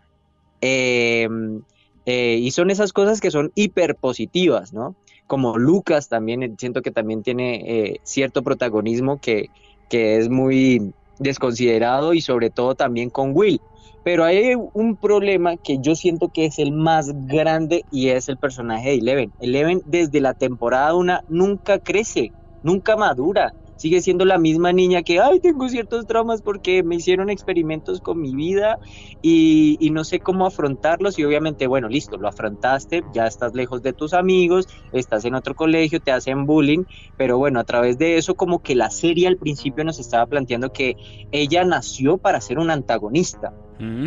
Em, 0.62 1.64
eh, 2.06 2.38
y 2.40 2.52
son 2.52 2.72
esas 2.72 2.94
cosas 2.94 3.20
que 3.20 3.32
son 3.32 3.52
hiper 3.54 3.98
positivas, 3.98 4.72
¿no? 4.72 4.96
Como 5.28 5.58
Lucas 5.58 6.08
también, 6.08 6.42
eh, 6.42 6.54
siento 6.58 6.82
que 6.82 6.92
también 6.92 7.22
tiene 7.22 7.56
eh, 7.56 8.00
cierto 8.04 8.44
protagonismo 8.44 9.20
que, 9.20 9.50
que 9.90 10.20
es 10.20 10.30
muy 10.30 10.94
desconsiderado 11.20 12.14
y 12.14 12.22
sobre 12.22 12.50
todo 12.50 12.76
también 12.76 13.10
con 13.10 13.36
Will. 13.36 13.60
Pero 14.04 14.24
hay 14.24 14.54
un 14.74 14.98
problema 14.98 15.58
que 15.58 15.78
yo 15.80 15.96
siento 15.96 16.30
que 16.30 16.46
es 16.46 16.60
el 16.60 16.72
más 16.72 17.12
grande 17.28 17.86
y 17.92 18.10
es 18.10 18.30
el 18.30 18.38
personaje 18.38 18.90
de 18.90 18.96
Eleven. 18.96 19.32
Eleven 19.40 19.82
desde 19.86 20.22
la 20.22 20.34
temporada 20.34 20.96
1 20.96 21.20
nunca 21.28 21.80
crece, 21.80 22.32
nunca 22.64 22.96
madura 22.96 23.54
sigue 23.82 24.00
siendo 24.00 24.26
la 24.26 24.38
misma 24.38 24.72
niña 24.74 25.02
que, 25.02 25.20
ay, 25.20 25.40
tengo 25.40 25.68
ciertos 25.68 26.06
traumas 26.06 26.44
porque 26.44 26.84
me 26.84 26.98
hicieron 26.98 27.32
experimentos 27.32 28.00
con 28.00 28.22
mi 28.22 28.36
vida 28.36 28.78
y, 29.24 29.90
no 29.92 30.04
sé 30.04 30.20
cómo 30.20 30.46
afrontarlos 30.46 31.18
y 31.18 31.24
obviamente, 31.24 31.66
bueno, 31.66 31.90
listo, 31.90 32.18
lo 32.18 32.28
afrontaste, 32.28 33.02
ya 33.12 33.26
estás 33.26 33.56
lejos 33.56 33.82
de 33.82 33.94
tus 33.94 34.14
amigos, 34.14 34.68
estás 34.92 35.26
en 35.26 35.34
otro 35.34 35.56
colegio, 35.56 36.00
te 36.00 36.12
hacen 36.12 36.46
bullying, 36.46 36.84
pero 37.18 37.40
bueno, 37.40 37.60
a 37.60 37.64
través 37.64 37.98
de 37.98 38.18
eso 38.18 38.36
como 38.36 38.60
que 38.60 38.76
la 38.76 38.92
serie 38.92 39.28
al 39.28 39.38
principio 39.38 39.84
nos 39.84 40.00
estaba 40.00 40.28
planteando 40.28 40.72
que 40.72 40.96
ella 41.32 41.64
nació 41.64 42.20
para 42.20 42.40
ser 42.40 42.60
un 42.60 42.70
antagonista. 42.70 43.52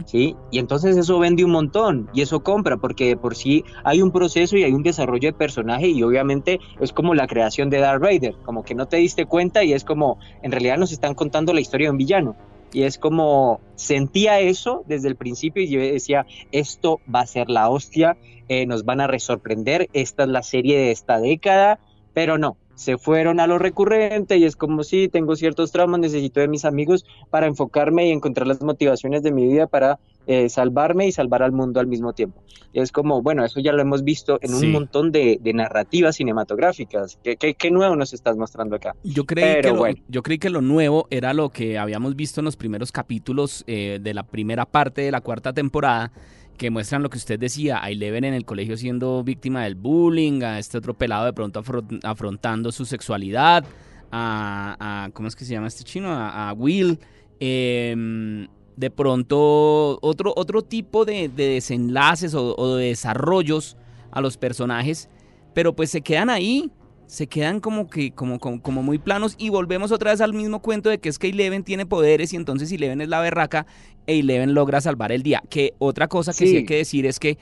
¿Sí? 0.07 0.37
Y 0.51 0.59
entonces 0.59 0.97
eso 0.97 1.19
vende 1.19 1.45
un 1.45 1.51
montón 1.51 2.09
y 2.15 2.23
eso 2.23 2.43
compra 2.43 2.77
porque 2.77 3.17
por 3.17 3.35
sí 3.35 3.65
hay 3.83 4.03
un 4.03 4.13
proceso 4.13 4.57
y 4.57 4.65
hay 4.65 4.73
un 4.73 4.83
desarrollo 4.83 5.29
de 5.29 5.33
personaje 5.33 5.89
y 5.89 6.03
obviamente 6.03 6.61
es 6.81 6.93
como 6.93 7.15
la 7.15 7.27
creación 7.27 7.71
de 7.71 7.79
Darth 7.79 8.03
Vader, 8.03 8.35
como 8.45 8.63
que 8.63 8.75
no 8.75 8.87
te 8.87 8.99
diste 8.99 9.27
cuenta 9.27 9.65
y 9.65 9.73
es 9.73 9.85
como, 9.85 10.19
en 10.43 10.53
realidad 10.53 10.79
nos 10.79 10.93
están 10.93 11.15
contando 11.15 11.53
la 11.53 11.61
historia 11.61 11.89
de 11.89 11.93
un 11.93 11.99
villano. 11.99 12.37
Y 12.73 12.83
es 12.83 12.99
como, 12.99 13.61
sentía 13.77 14.41
eso 14.41 14.83
desde 14.89 15.09
el 15.09 15.15
principio 15.15 15.63
y 15.63 15.71
yo 15.71 15.81
decía, 15.81 16.27
esto 16.51 17.01
va 17.13 17.21
a 17.21 17.27
ser 17.27 17.49
la 17.49 17.69
hostia, 17.69 18.17
eh, 18.49 18.67
nos 18.67 18.85
van 18.85 19.01
a 19.01 19.07
resorprender, 19.07 19.89
esta 19.93 20.25
es 20.25 20.29
la 20.29 20.43
serie 20.43 20.77
de 20.77 20.91
esta 20.91 21.21
década, 21.21 21.79
pero 22.15 22.37
no, 22.37 22.57
se 22.75 22.99
fueron 22.99 23.41
a 23.41 23.47
lo 23.47 23.59
recurrente 23.59 24.37
y 24.37 24.45
es 24.45 24.57
como 24.57 24.83
si 24.85 25.09
tengo 25.09 25.37
ciertos 25.37 25.73
traumas, 25.73 26.01
necesito 26.01 26.41
de 26.41 26.49
mis 26.49 26.65
amigos 26.65 27.05
para 27.31 27.47
enfocarme 27.47 28.09
y 28.09 28.11
encontrar 28.11 28.47
las 28.47 28.63
motivaciones 28.63 29.23
de 29.23 29.33
mi 29.33 29.47
vida 29.47 29.67
para 29.67 29.99
eh, 30.27 30.49
salvarme 30.49 31.07
y 31.07 31.13
salvar 31.13 31.43
al 31.43 31.53
mundo 31.53 31.81
al 31.81 31.87
mismo 31.87 32.13
tiempo. 32.15 32.43
Y 32.73 32.81
es 32.81 32.91
como, 32.91 33.23
bueno, 33.23 33.45
eso 33.45 33.61
ya 33.61 33.73
lo 33.73 33.83
hemos 33.83 34.03
visto 34.03 34.39
en 34.41 34.55
un 34.55 34.73
montón 34.73 35.13
de, 35.13 35.39
narrativas 35.55 36.17
cinematográficas. 36.17 37.19
¿Qué, 37.23 37.37
¿Qué, 37.37 37.71
nuevo 37.71 37.95
nos 37.95 38.13
estás 38.13 38.37
mostrando 38.37 38.75
acá? 38.77 38.97
Yo 39.05 39.25
creí, 39.25 39.61
que 39.61 39.71
lo, 39.71 39.85
yo 40.09 40.23
creí 40.23 40.39
que 40.39 40.51
lo 40.51 40.61
nuevo 40.61 41.07
era 41.11 41.35
lo 41.35 41.51
que 41.51 41.79
habíamos 41.79 42.17
visto 42.17 42.41
en 42.41 42.47
los 42.47 42.57
primeros 42.57 42.91
capítulos 42.91 43.65
eh, 43.67 43.99
de 44.01 44.15
la 44.15 44.25
primera 44.25 44.65
parte 44.65 45.03
de 45.03 45.13
la 45.13 45.21
cuarta 45.21 45.53
temporada 45.53 46.11
que 46.57 46.71
muestran 46.71 47.03
lo 47.03 47.11
que 47.11 47.19
usted 47.19 47.39
decía, 47.39 47.83
a 47.83 47.91
Eleven 47.91 48.25
en 48.25 48.35
el 48.35 48.45
colegio 48.45 48.77
siendo 48.77 49.23
víctima 49.25 49.65
del 49.65 49.75
bullying, 49.75 50.43
a 50.43 50.59
este 50.59 50.79
otro 50.79 50.95
pelado 50.95 51.25
de 51.27 51.33
pronto 51.33 51.63
afrontando 52.03 52.73
su 52.73 52.85
sexualidad, 52.85 53.65
a, 54.13 55.11
¿cómo 55.13 55.29
es 55.29 55.35
que 55.35 55.45
se 55.45 55.53
llama 55.53 55.67
este 55.67 55.85
chino? 55.85 56.09
A, 56.11 56.53
Will. 56.53 56.99
Em, 57.41 58.47
de 58.77 58.91
pronto 58.91 59.99
otro, 60.01 60.33
otro 60.37 60.63
tipo 60.63 61.05
de, 61.05 61.29
desenlaces 61.29 62.35
o, 62.35 62.57
o, 62.57 62.77
de 62.77 62.87
desarrollos 62.87 63.77
a 64.11 64.21
los 64.21 64.37
personajes, 64.37 65.09
pero 65.53 65.75
pues 65.75 65.91
se 65.91 66.01
quedan 66.01 66.31
ahí 66.31 66.71
se 67.07 67.27
quedan 67.27 67.61
como 67.61 67.89
que 67.89 68.13
como, 68.13 68.39
como, 68.39 68.83
muy 68.83 68.99
planos 68.99 69.35
y 69.39 69.51
volvemos 69.51 69.93
otra 69.93 70.11
vez 70.11 70.21
al 70.21 70.33
mismo 70.33 70.61
cuento 70.61 70.89
de 70.89 70.99
que 70.99 71.09
es 71.09 71.19
que 71.19 71.29
Eleven 71.29 71.63
tiene 71.63 71.87
poderes 71.87 72.33
y 72.33 72.37
entonces 72.37 72.73
Eleven 72.73 73.01
es 73.01 73.09
la 73.09 73.21
berraca 73.21 73.67
e 74.07 74.19
Eleven 74.21 74.55
logra 74.55 74.81
salvar 74.81 75.13
el 75.13 75.23
día. 75.23 75.43
Que 75.49 75.75
otra 75.79 76.09
cosa 76.09 76.33
que 76.33 76.47
sí, 76.47 76.57
hay 76.57 76.65
que 76.65 76.77
decir 76.77 77.07
es 77.07 77.19
que 77.19 77.39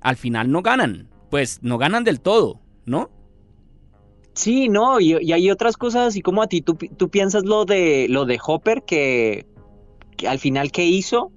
al 0.00 0.16
final 0.16 0.50
no 0.50 0.62
ganan, 0.62 1.08
pues 1.30 1.60
no 1.62 1.78
ganan 1.78 2.04
del 2.04 2.20
todo, 2.20 2.60
¿no? 2.84 3.10
Sí, 4.34 4.68
no, 4.68 5.00
y, 5.00 5.14
hay 5.32 5.50
otras 5.50 5.78
cosas 5.78 6.08
así 6.08 6.20
como 6.20 6.42
a 6.42 6.46
ti, 6.46 6.60
tú, 6.60 6.76
piensas 7.08 7.44
lo 7.44 7.64
de 7.64 8.06
lo 8.10 8.26
de 8.26 8.38
Hopper 8.44 8.82
que, 8.82 9.46
al 10.28 10.38
final 10.38 10.70
qué 10.70 10.84
hizo, 10.84 11.32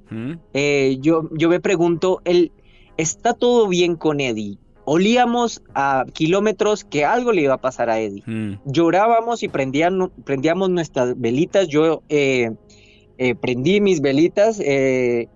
eh, 0.54 0.98
yo, 1.00 1.30
yo 1.32 1.48
me 1.48 1.62
pregunto, 1.62 2.22
él, 2.26 2.52
¿está 2.98 3.34
todo 3.34 3.70
bien 3.70 3.96
con 3.96 4.20
Eddie? 4.20 4.58
Olíamos 4.92 5.62
a 5.76 6.04
kilómetros 6.14 6.84
que 6.84 7.06
algo 7.06 7.32
le 7.32 7.44
iba 7.44 7.54
a 7.54 7.62
pasar 7.62 7.92
a 7.92 8.00
Eddie. 8.00 8.24
Mm. 8.26 8.54
Llorábamos 8.66 9.44
y 9.44 9.48
prendían, 9.48 10.12
prendíamos 10.24 10.72
nuestras 10.72 11.20
velitas. 11.20 11.68
Yo 11.68 12.02
eh, 12.10 12.56
eh, 13.20 13.36
prendí 13.36 13.82
mis 13.82 14.02
velitas 14.02 14.60
eh, 14.60 15.28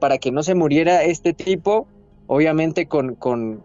para 0.00 0.16
que 0.16 0.32
no 0.32 0.42
se 0.42 0.54
muriera 0.54 1.04
este 1.04 1.34
tipo, 1.34 1.86
obviamente 2.26 2.86
con, 2.86 3.16
con, 3.16 3.62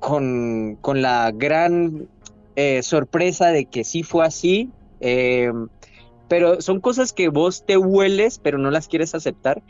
con, 0.00 0.76
con 0.82 1.00
la 1.00 1.30
gran 1.34 2.08
sorpresa 2.82 3.48
de 3.48 3.64
que 3.64 3.84
sí 3.84 4.02
fue 4.02 4.26
así. 4.26 4.68
pero 6.28 6.60
son 6.60 6.80
cosas 6.80 7.14
que 7.14 7.30
vos 7.30 7.64
te 7.64 7.78
hueles, 7.78 8.38
pero 8.38 8.58
no 8.58 8.70
las 8.70 8.86
quieres 8.86 9.14
aceptar 9.14 9.62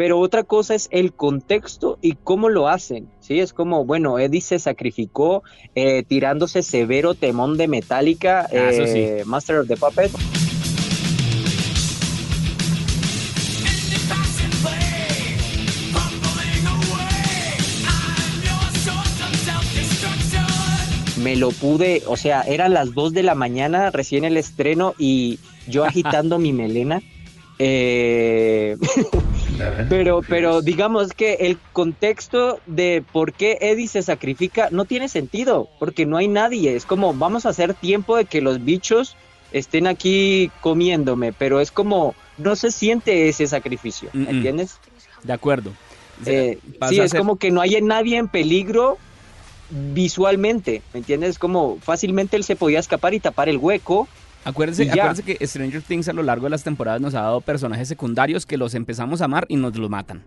pero 0.00 0.18
otra 0.18 0.44
cosa 0.44 0.74
es 0.74 0.88
el 0.92 1.12
contexto 1.12 1.98
y 2.00 2.14
cómo 2.14 2.48
lo 2.48 2.68
hacen, 2.68 3.10
¿sí? 3.20 3.38
Es 3.38 3.52
como, 3.52 3.84
bueno, 3.84 4.18
Eddie 4.18 4.40
se 4.40 4.58
sacrificó 4.58 5.42
eh, 5.74 6.04
tirándose 6.04 6.62
severo 6.62 7.12
temón 7.14 7.58
de 7.58 7.68
Metallica, 7.68 8.46
ah, 8.46 8.48
eh, 8.50 9.24
Master 9.26 9.58
of 9.58 9.68
the 9.68 9.76
Puppet. 9.76 10.10
me 21.22 21.36
lo 21.36 21.50
pude, 21.50 22.02
o 22.06 22.16
sea, 22.16 22.40
eran 22.40 22.72
las 22.72 22.94
2 22.94 23.12
de 23.12 23.22
la 23.22 23.34
mañana, 23.34 23.90
recién 23.90 24.24
el 24.24 24.38
estreno, 24.38 24.94
y 24.96 25.38
yo 25.68 25.84
agitando 25.84 26.38
mi 26.38 26.54
melena. 26.54 27.02
Eh, 27.62 28.78
pero, 29.90 30.22
pero 30.26 30.62
digamos 30.62 31.12
que 31.12 31.34
el 31.34 31.58
contexto 31.74 32.58
de 32.64 33.04
por 33.12 33.34
qué 33.34 33.58
Eddie 33.60 33.86
se 33.86 34.00
sacrifica 34.02 34.68
no 34.70 34.86
tiene 34.86 35.10
sentido, 35.10 35.68
porque 35.78 36.06
no 36.06 36.16
hay 36.16 36.26
nadie. 36.26 36.74
Es 36.74 36.86
como, 36.86 37.12
vamos 37.12 37.44
a 37.44 37.50
hacer 37.50 37.74
tiempo 37.74 38.16
de 38.16 38.24
que 38.24 38.40
los 38.40 38.64
bichos 38.64 39.14
estén 39.52 39.86
aquí 39.86 40.50
comiéndome, 40.62 41.34
pero 41.34 41.60
es 41.60 41.70
como, 41.70 42.14
no 42.38 42.56
se 42.56 42.70
siente 42.70 43.28
ese 43.28 43.46
sacrificio, 43.46 44.08
¿me 44.14 44.30
entiendes? 44.30 44.78
De 45.22 45.34
acuerdo. 45.34 45.72
Eh, 46.24 46.58
sí, 46.88 46.98
es 46.98 47.12
como 47.12 47.36
que 47.36 47.50
no 47.50 47.60
hay 47.60 47.78
nadie 47.82 48.16
en 48.16 48.28
peligro 48.28 48.96
visualmente, 49.70 50.80
¿me 50.94 51.00
entiendes? 51.00 51.38
Como 51.38 51.78
fácilmente 51.80 52.38
él 52.38 52.44
se 52.44 52.56
podía 52.56 52.78
escapar 52.78 53.12
y 53.12 53.20
tapar 53.20 53.50
el 53.50 53.58
hueco 53.58 54.08
Acuérdense, 54.44 54.88
que 54.88 55.46
Stranger 55.46 55.82
Things 55.82 56.08
a 56.08 56.12
lo 56.12 56.22
largo 56.22 56.44
de 56.44 56.50
las 56.50 56.64
temporadas 56.64 57.00
nos 57.00 57.14
ha 57.14 57.22
dado 57.22 57.40
personajes 57.40 57.88
secundarios 57.88 58.46
que 58.46 58.56
los 58.56 58.74
empezamos 58.74 59.20
a 59.20 59.26
amar 59.26 59.44
y 59.48 59.56
nos 59.56 59.76
los 59.76 59.90
matan. 59.90 60.22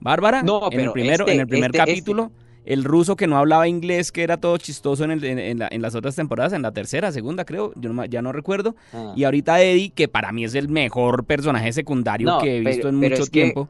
Bárbara, 0.00 0.40
en 0.40 0.80
el 0.80 0.92
primero, 0.92 1.26
en 1.28 1.34
el 1.34 1.40
este, 1.40 1.46
primer 1.46 1.70
este, 1.70 1.78
este. 1.78 1.92
capítulo, 1.92 2.32
el 2.64 2.84
ruso 2.84 3.16
que 3.16 3.26
no 3.26 3.38
hablaba 3.38 3.68
inglés, 3.68 4.10
que 4.10 4.22
era 4.22 4.36
todo 4.36 4.56
chistoso 4.56 5.04
en, 5.04 5.22
en, 5.22 5.82
las 5.82 5.94
otras 5.94 6.16
temporadas, 6.16 6.52
en 6.52 6.62
la 6.62 6.72
tercera, 6.72 7.12
segunda 7.12 7.44
creo, 7.44 7.72
yo 7.76 7.92
ya 8.06 8.22
no 8.22 8.32
recuerdo. 8.32 8.74
Ah. 8.92 9.12
Y 9.16 9.24
ahorita 9.24 9.60
Eddie, 9.62 9.90
que 9.90 10.08
para 10.08 10.32
mí 10.32 10.44
es 10.44 10.54
el 10.54 10.68
mejor 10.68 11.24
personaje 11.24 11.72
secundario 11.72 12.38
que 12.40 12.58
he 12.58 12.60
visto 12.60 12.88
en 12.88 12.96
mucho 12.96 13.26
tiempo. 13.26 13.68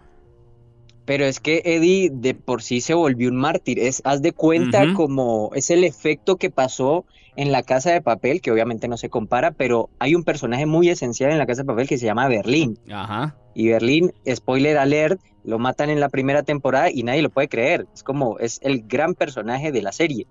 Pero 1.05 1.25
es 1.25 1.41
que 1.41 1.63
Eddie 1.65 2.11
de 2.13 2.35
por 2.35 2.63
sí 2.63 2.81
se 2.81 2.95
volvió 2.95 3.29
un 3.29 3.37
mártir. 3.37 3.79
Es, 3.79 4.03
haz 4.05 4.23
de 4.23 4.33
cuenta 4.33 4.95
como 4.95 5.51
es 5.55 5.71
el 5.71 5.85
efecto 5.85 6.37
que 6.37 6.51
pasó 6.51 7.05
en 7.37 7.51
la 7.51 7.63
Casa 7.63 7.93
de 7.93 8.01
Papel, 8.01 8.41
que 8.41 8.51
obviamente 8.51 8.89
no 8.89 8.97
se 8.97 9.09
compara, 9.09 9.53
pero 9.53 9.89
hay 9.99 10.15
un 10.15 10.23
personaje 10.23 10.67
muy 10.67 10.89
esencial 10.89 11.33
en 11.33 11.39
la 11.39 11.47
Casa 11.47 11.63
de 11.63 11.67
Papel 11.67 11.89
que 11.89 11.99
se 11.99 12.07
llama 12.07 12.29
Berlín. 12.29 12.79
Ajá. 12.91 13.37
Y 13.55 13.69
Berlín, 13.69 14.13
spoiler 14.33 14.79
alert, 14.79 15.21
lo 15.45 15.59
matan 15.59 15.91
en 15.91 16.01
la 16.01 16.09
primera 16.09 16.43
temporada 16.43 16.91
y 16.91 17.03
nadie 17.03 17.23
lo 17.23 17.31
puede 17.31 17.49
creer. 17.49 17.87
Es 17.95 18.03
como, 18.03 18.39
es 18.39 18.61
el 18.63 18.83
gran 18.83 19.15
personaje 19.15 19.73
de 19.73 19.83
la 19.83 19.93
serie. 19.93 20.27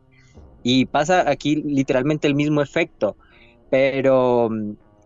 Y 0.63 0.86
pasa 0.86 1.30
aquí 1.30 1.56
literalmente 1.56 2.28
el 2.28 2.36
mismo 2.36 2.62
efecto. 2.62 3.18
Pero, 3.70 4.50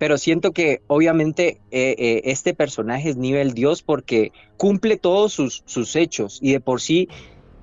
pero 0.06 0.20
siento 0.20 0.52
que 0.52 0.84
obviamente 0.86 1.62
eh, 1.72 1.96
eh, 1.98 2.22
este 2.26 2.54
personaje 2.54 3.10
es 3.10 3.18
nivel 3.18 3.56
Dios 3.56 3.82
porque 3.82 4.32
cumple 4.56 4.98
todos 4.98 5.34
sus, 5.34 5.64
sus 5.66 5.96
hechos 5.96 6.38
y 6.44 6.52
de 6.52 6.60
por 6.60 6.80
sí 6.80 7.10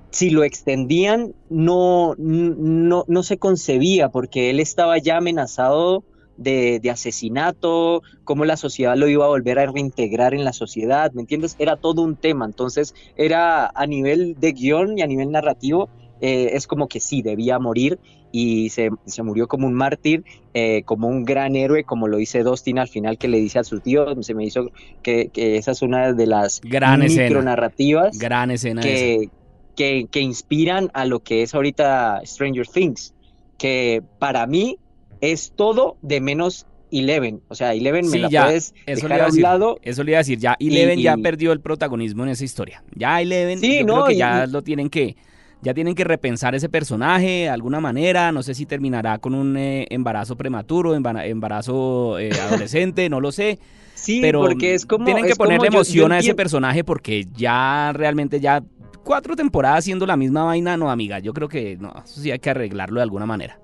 si 0.09 0.29
lo 0.29 0.43
extendían 0.43 1.35
no, 1.49 2.15
no, 2.17 3.05
no 3.07 3.23
se 3.23 3.37
concebía 3.37 4.09
porque 4.09 4.49
él 4.49 4.59
estaba 4.59 4.97
ya 4.97 5.15
amenazado 5.15 6.03
de, 6.35 6.81
asesinato, 6.91 8.03
cómo 8.25 8.43
la 8.43 8.57
sociedad 8.57 8.97
lo 8.97 9.07
iba 9.07 9.23
a 9.23 9.29
volver 9.29 9.57
a 9.57 9.65
reintegrar 9.67 10.33
en 10.33 10.43
la 10.43 10.51
sociedad, 10.51 11.13
¿me 11.13 11.21
entiendes? 11.21 11.55
Era 11.59 11.77
todo 11.77 12.01
un 12.01 12.17
tema, 12.17 12.43
entonces 12.43 12.93
era 13.15 13.67
a 13.67 13.87
nivel 13.87 14.35
de 14.37 14.51
guion 14.51 14.97
y 14.99 15.01
a 15.01 15.07
nivel 15.07 15.31
narrativo, 15.31 15.87
eh, 16.25 16.55
es 16.55 16.67
como 16.67 16.87
que 16.87 17.01
sí, 17.01 17.21
debía 17.21 17.59
morir 17.59 17.99
y 18.31 18.69
se, 18.69 18.91
murió 19.21 19.49
como 19.49 19.67
un 19.67 19.73
mártir, 19.73 20.23
eh, 20.53 20.83
como 20.85 21.09
un 21.09 21.25
gran 21.25 21.57
héroe, 21.57 21.83
como 21.83 22.07
lo 22.07 22.15
dice 22.15 22.43
Dustin 22.43 22.79
al 22.79 22.87
final 22.87 23.17
que 23.17 23.27
le 23.27 23.39
dice 23.39 23.59
a 23.59 23.65
su 23.65 23.81
tío, 23.81 24.23
se 24.23 24.33
me 24.33 24.45
hizo 24.45 24.71
que, 25.01 25.29
esa 25.35 25.71
es 25.71 25.81
una 25.81 26.13
de 26.13 26.25
las 26.25 26.61
gran 26.61 27.01
micronarrativas 27.01 28.17
gran 28.17 28.51
escena 28.51 28.81
que, 28.81 29.31
que, 29.75 30.07
que 30.09 30.21
inspiran 30.21 30.89
a 30.93 31.03
lo 31.03 31.19
que 31.19 31.43
es 31.43 31.53
ahorita 31.53 32.21
Stranger 32.23 32.67
Things, 32.67 33.13
que 33.57 34.01
para 34.17 34.47
mí 34.47 34.77
es 35.19 35.51
todo 35.57 35.97
de 36.01 36.21
menos 36.21 36.67
Eleven. 36.89 37.41
O 37.49 37.55
sea, 37.55 37.73
Eleven 37.73 38.09
me 38.09 38.19
la 38.19 38.29
puedes 38.29 38.73
dejar 38.85 39.21
a 39.23 39.27
un 39.27 39.41
lado. 39.41 39.79
Eso 39.81 40.03
le 40.03 40.11
iba 40.11 40.19
a 40.19 40.21
decir, 40.21 40.39
ya 40.39 40.55
Eleven 40.57 41.01
ya 41.01 41.17
perdió 41.17 41.51
el 41.51 41.59
protagonismo 41.59 42.23
en 42.23 42.29
esa 42.29 42.45
historia. 42.45 42.81
Ya 42.95 43.19
Eleven, 43.19 43.59
yo 43.59 43.85
creo 43.85 44.05
que 44.05 44.15
ya 44.15 44.47
lo 44.47 44.61
tienen 44.61 44.89
que, 44.89 45.17
ya 45.63 45.73
tienen 45.73 45.95
que 45.95 46.03
repensar 46.03 46.53
ese 46.55 46.69
personaje 46.69 47.27
de 47.27 47.49
alguna 47.49 47.79
manera. 47.79 48.31
No 48.31 48.43
sé 48.43 48.53
si 48.53 48.65
terminará 48.65 49.17
con 49.17 49.33
un 49.33 49.57
eh, 49.57 49.87
embarazo 49.89 50.35
prematuro, 50.35 50.93
embarazo 50.93 52.19
eh, 52.19 52.29
adolescente, 52.47 53.09
no 53.09 53.19
lo 53.19 53.31
sé. 53.31 53.59
Sí, 53.95 54.19
pero 54.21 54.41
porque 54.41 54.73
es 54.73 54.85
como. 54.85 55.05
Tienen 55.05 55.25
que 55.25 55.35
ponerle 55.35 55.67
emoción 55.67 56.11
a 56.11 56.19
ese 56.19 56.35
personaje 56.35 56.83
porque 56.83 57.25
ya 57.33 57.91
realmente 57.93 58.39
ya 58.39 58.61
cuatro 59.03 59.35
temporadas 59.35 59.85
siendo 59.85 60.05
la 60.05 60.17
misma 60.17 60.43
vaina, 60.43 60.75
no, 60.75 60.91
amiga. 60.91 61.19
Yo 61.19 61.33
creo 61.33 61.47
que 61.47 61.77
no, 61.77 61.93
eso 62.03 62.21
sí 62.21 62.29
hay 62.29 62.39
que 62.39 62.49
arreglarlo 62.49 62.97
de 62.97 63.03
alguna 63.03 63.25
manera. 63.25 63.59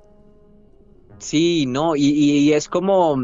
Sí, 1.17 1.65
no, 1.67 1.97
y, 1.97 2.53
es 2.53 2.69
como 2.69 3.17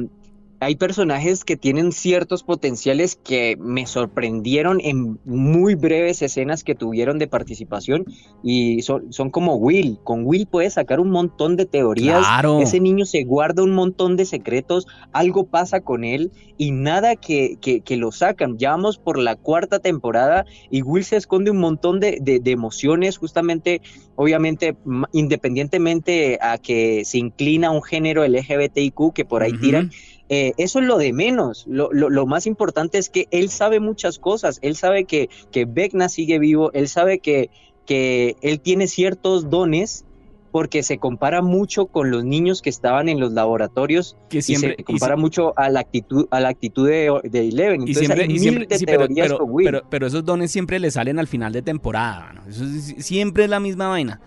hay 0.66 0.76
personajes 0.76 1.46
que 1.46 1.58
tienen 1.58 1.92
ciertos 1.92 2.42
potenciales 2.42 3.20
que 3.24 3.56
me 3.60 3.86
sorprendieron 3.86 4.82
en 4.82 5.20
muy 5.24 5.76
breves 5.76 6.24
escenas 6.24 6.64
que 6.64 6.74
tuvieron 6.74 7.20
de 7.20 7.28
participación 7.28 8.06
y 8.42 8.82
son, 8.82 9.14
son 9.14 9.30
como 9.30 9.58
Will. 9.58 10.00
Con 10.04 10.26
Will 10.26 10.48
puedes 10.48 10.74
sacar 10.74 11.00
un 11.00 11.12
montón 11.12 11.56
de 11.56 11.68
teorías. 11.68 12.26
Ese 12.62 12.80
niño 12.80 13.06
se 13.06 13.24
guarda 13.26 13.62
un 13.62 13.74
montón 13.76 14.18
de 14.18 14.26
secretos, 14.26 14.88
algo 15.12 15.46
pasa 15.46 15.82
con 15.82 16.04
él 16.04 16.32
y 16.58 16.72
nada 16.72 17.16
que, 17.16 17.58
que, 17.62 17.98
lo 17.98 18.12
sacan. 18.12 18.58
Ya 18.58 18.72
vamos 18.72 18.98
por 18.98 19.20
la 19.20 19.36
cuarta 19.36 19.78
temporada 19.78 20.46
y 20.72 20.82
Will 20.82 21.04
se 21.04 21.18
esconde 21.18 21.52
un 21.52 21.60
montón 21.60 22.00
de, 22.00 22.18
de 22.20 22.52
emociones, 22.52 23.20
justamente, 23.20 23.84
obviamente, 24.16 24.76
independientemente 25.12 26.40
a 26.42 26.58
que 26.58 27.06
se 27.06 27.20
inclina 27.20 27.68
a 27.68 27.72
un 27.72 27.84
género 27.84 28.26
LGBTIQ 28.26 29.14
que 29.14 29.26
por 29.26 29.44
ahí 29.44 29.54
tiran 29.60 29.92
eh, 30.30 30.54
eso 30.58 30.80
es 30.80 30.86
lo 30.86 30.98
de 30.98 31.14
menos. 31.14 31.66
Lo, 31.68 32.26
más 32.26 32.48
importante 32.48 32.98
es 32.98 33.10
que 33.10 33.28
él 33.32 33.50
sabe 33.50 33.80
muchas 33.80 34.20
cosas. 34.20 34.60
Él 34.62 34.76
sabe 34.76 35.06
que, 35.06 35.30
que 35.52 35.66
Vecna 35.66 36.10
sigue 36.10 36.40
vivo, 36.40 36.72
él 36.74 36.88
sabe 36.88 37.20
que, 37.20 37.50
que 37.86 38.36
él 38.42 38.60
tiene 38.60 38.88
ciertos 38.88 39.50
dones 39.50 40.06
porque 40.52 40.84
se 40.84 41.00
compara 41.00 41.42
mucho 41.42 41.88
con 41.88 42.12
los 42.12 42.24
niños 42.24 42.62
que 42.62 42.70
estaban 42.70 43.10
en 43.10 43.20
los 43.20 43.34
laboratorios 43.34 44.16
que 44.30 44.42
siempre, 44.42 44.72
y 44.72 44.76
se 44.78 44.84
compara 44.86 45.18
mucho 45.18 45.54
a 45.60 45.70
la 45.70 45.82
actitud 45.82 46.28
a 46.32 46.40
la 46.40 46.48
actitud 46.48 46.88
de, 46.88 47.12
de 47.26 47.50
Eleven. 47.50 47.82
Entonces, 47.86 48.30
y 48.30 48.40
siempre, 48.40 48.66
pero, 48.86 49.84
pero, 49.90 50.08
esos 50.08 50.24
dones 50.24 50.52
siempre 50.52 50.80
le 50.80 50.92
salen 50.92 51.20
al 51.20 51.28
final 51.28 51.52
de 51.52 51.62
temporada. 51.62 52.42
Eso 52.48 52.64
siempre 53.00 53.44
es 53.44 53.50
la 53.50 53.60
misma 53.60 53.90
vaina. 53.90 54.22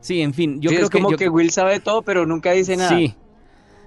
Sí, 0.00 0.20
en 0.20 0.34
fin, 0.34 0.60
yo 0.60 0.70
creo 0.70 0.82
es 0.82 0.90
como 0.90 1.10
que, 1.10 1.28
Will 1.28 1.52
sabe 1.52 1.78
todo, 1.78 2.02
pero 2.02 2.26
nunca 2.26 2.50
dice 2.50 2.76
nada. 2.76 2.98
Sí, 2.98 3.14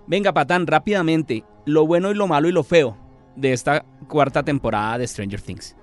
Venga, 0.07 0.33
Patán, 0.33 0.67
rápidamente, 0.67 1.43
lo 1.65 1.87
bueno 1.87 2.11
y 2.11 2.13
lo 2.13 2.27
malo 2.27 2.47
y 2.47 2.51
lo 2.51 2.63
feo 2.63 2.97
de 3.35 3.53
esta 3.53 3.85
cuarta 4.07 4.43
temporada 4.43 4.97
de 4.97 5.07
Stranger 5.07 5.41
Things. 5.41 5.75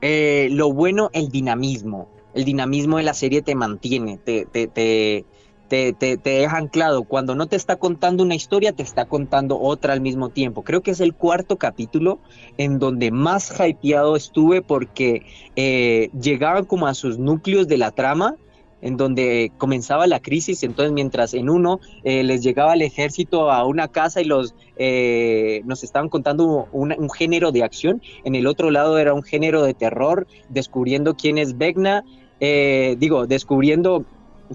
Eh, 0.00 0.48
lo 0.52 0.72
bueno, 0.72 1.10
el 1.12 1.30
dinamismo. 1.30 2.08
El 2.32 2.44
dinamismo 2.44 2.98
de 2.98 3.02
la 3.02 3.14
serie 3.14 3.42
te 3.42 3.56
mantiene, 3.56 4.16
te, 4.16 4.46
te, 4.46 4.68
te, 4.68 5.92
te, 5.92 6.16
deja 6.16 6.56
anclado. 6.56 7.02
Cuando 7.02 7.34
no 7.34 7.46
te 7.46 7.56
está 7.56 7.76
contando 7.76 8.22
una 8.22 8.36
historia, 8.36 8.72
te 8.72 8.84
está 8.84 9.06
contando 9.06 9.58
otra 9.58 9.92
al 9.92 10.00
mismo 10.00 10.28
tiempo. 10.28 10.62
Creo 10.62 10.80
que 10.80 10.92
es 10.92 11.00
el 11.00 11.14
cuarto 11.14 11.56
capítulo 11.56 12.18
en 12.56 12.78
donde 12.78 13.10
más 13.10 13.52
hypeado 13.58 14.14
estuve 14.14 14.62
porque 14.62 15.26
eh, 15.56 16.10
llegaban 16.20 16.64
como 16.64 16.86
a 16.86 16.94
sus 16.94 17.18
núcleos 17.18 17.66
de 17.66 17.78
la 17.78 17.90
trama 17.90 18.36
en 18.82 18.96
donde 18.96 19.52
comenzaba 19.58 20.06
la 20.06 20.20
crisis, 20.20 20.62
entonces 20.62 20.92
mientras 20.92 21.34
en 21.34 21.50
uno 21.50 21.80
eh, 22.04 22.22
les 22.22 22.42
llegaba 22.42 22.74
el 22.74 22.82
ejército 22.82 23.50
a 23.50 23.64
una 23.66 23.88
casa 23.88 24.20
y 24.20 24.24
los 24.24 24.54
eh, 24.76 25.62
nos 25.64 25.84
estaban 25.84 26.08
contando 26.08 26.68
un, 26.72 27.10
género 27.10 27.52
de 27.52 27.62
acción, 27.62 28.02
en 28.24 28.34
el 28.34 28.46
otro 28.46 28.70
lado 28.70 28.98
era 28.98 29.14
un 29.14 29.22
género 29.22 29.62
de 29.62 29.74
terror, 29.74 30.26
descubriendo 30.48 31.14
quién 31.14 31.38
es 31.38 31.58
Vecna, 31.58 32.04
eh, 32.40 32.96
digo, 32.98 33.26
descubriendo 33.26 34.04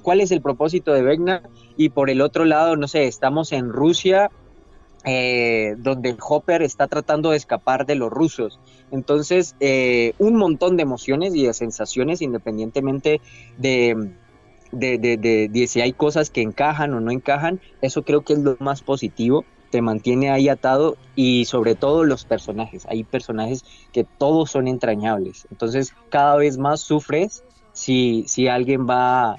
cuál 0.01 0.21
es 0.21 0.31
el 0.31 0.41
propósito 0.41 0.93
de 0.93 1.03
Vecna, 1.03 1.43
y 1.77 1.89
por 1.89 2.09
el 2.09 2.21
otro 2.21 2.45
lado, 2.45 2.75
no 2.75 2.87
sé, 2.87 3.05
estamos 3.05 3.51
en 3.51 3.69
Rusia, 3.69 4.31
donde 5.05 6.15
Hopper 6.19 6.61
está 6.61 6.87
tratando 6.87 7.31
de 7.31 7.37
escapar 7.37 7.85
de 7.85 7.95
los 7.95 8.11
rusos. 8.11 8.59
Entonces, 8.91 9.55
eh, 9.59 10.13
un 10.19 10.35
montón 10.35 10.77
de 10.77 10.83
emociones 10.83 11.35
y 11.35 11.45
de 11.45 11.53
sensaciones 11.53 12.21
independientemente 12.21 13.21
de, 13.57 14.11
de, 14.71 15.67
si 15.67 15.81
hay 15.81 15.93
cosas 15.93 16.29
que 16.29 16.41
encajan 16.41 16.93
o 16.93 16.99
no 16.99 17.11
encajan. 17.11 17.59
Eso 17.81 18.03
creo 18.03 18.21
que 18.21 18.33
es 18.33 18.39
lo 18.39 18.57
más 18.59 18.81
positivo. 18.81 19.45
Te 19.69 19.81
mantiene 19.81 20.29
ahí 20.29 20.47
atado 20.47 20.97
y 21.15 21.45
sobre 21.45 21.75
todo 21.75 22.03
los 22.03 22.25
personajes. 22.25 22.85
Hay 22.87 23.03
personajes 23.03 23.65
que 23.91 24.03
todos 24.03 24.51
son 24.51 24.67
entrañables. 24.67 25.47
Entonces, 25.51 25.93
cada 26.09 26.35
vez 26.37 26.57
más 26.57 26.81
sufres 26.81 27.43
si, 27.73 28.23
si 28.27 28.47
alguien 28.47 28.87
va, 28.87 29.37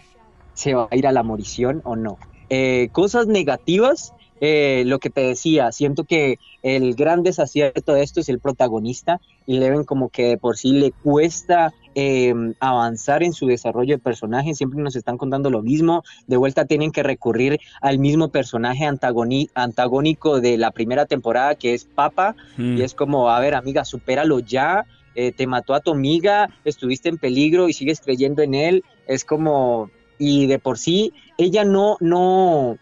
se 0.54 0.74
va 0.74 0.88
a 0.90 0.96
ir 0.96 1.06
a 1.06 1.12
la 1.12 1.22
morición 1.22 1.80
o 1.84 1.96
no. 1.96 2.18
Eh, 2.50 2.90
cosas 2.92 3.26
negativas, 3.26 4.12
eh, 4.40 4.82
lo 4.86 4.98
que 4.98 5.10
te 5.10 5.22
decía, 5.22 5.72
siento 5.72 6.04
que 6.04 6.38
el 6.62 6.94
gran 6.94 7.22
desacierto 7.22 7.94
de 7.94 8.02
esto 8.02 8.20
es 8.20 8.28
el 8.28 8.38
protagonista 8.38 9.20
y 9.46 9.58
le 9.58 9.70
ven 9.70 9.84
como 9.84 10.08
que 10.08 10.36
por 10.36 10.56
sí 10.56 10.72
le 10.72 10.92
cuesta 10.92 11.72
em, 11.94 12.54
avanzar 12.60 13.22
en 13.22 13.32
su 13.32 13.46
desarrollo 13.46 13.96
de 13.96 14.02
personaje, 14.02 14.54
siempre 14.54 14.82
nos 14.82 14.96
están 14.96 15.16
contando 15.16 15.48
lo 15.48 15.62
mismo, 15.62 16.04
de 16.26 16.36
vuelta 16.36 16.66
tienen 16.66 16.92
que 16.92 17.02
recurrir 17.02 17.60
al 17.80 17.98
mismo 17.98 18.28
personaje 18.28 18.84
antagónico 18.84 20.40
de 20.40 20.58
la 20.58 20.70
primera 20.70 21.06
temporada 21.06 21.54
que 21.54 21.72
es 21.74 21.84
Papa 21.84 22.36
y 22.58 22.62
mm. 22.62 22.82
es 22.82 22.94
como, 22.94 23.30
a 23.30 23.40
ver 23.40 23.54
amiga, 23.54 23.84
supéralo 23.84 24.40
ya, 24.40 24.86
eh, 25.14 25.32
te 25.32 25.46
mató 25.46 25.72
a 25.72 25.80
tu 25.80 25.92
amiga, 25.92 26.50
estuviste 26.66 27.08
en 27.08 27.16
peligro 27.16 27.70
y 27.70 27.72
sigues 27.72 28.00
creyendo 28.00 28.42
en 28.42 28.52
él, 28.52 28.84
es 29.06 29.24
como, 29.24 29.90
y 30.18 30.46
de 30.46 30.58
por 30.58 30.76
sí, 30.76 31.14
ella 31.38 31.64
no, 31.64 31.96
no, 32.00 32.76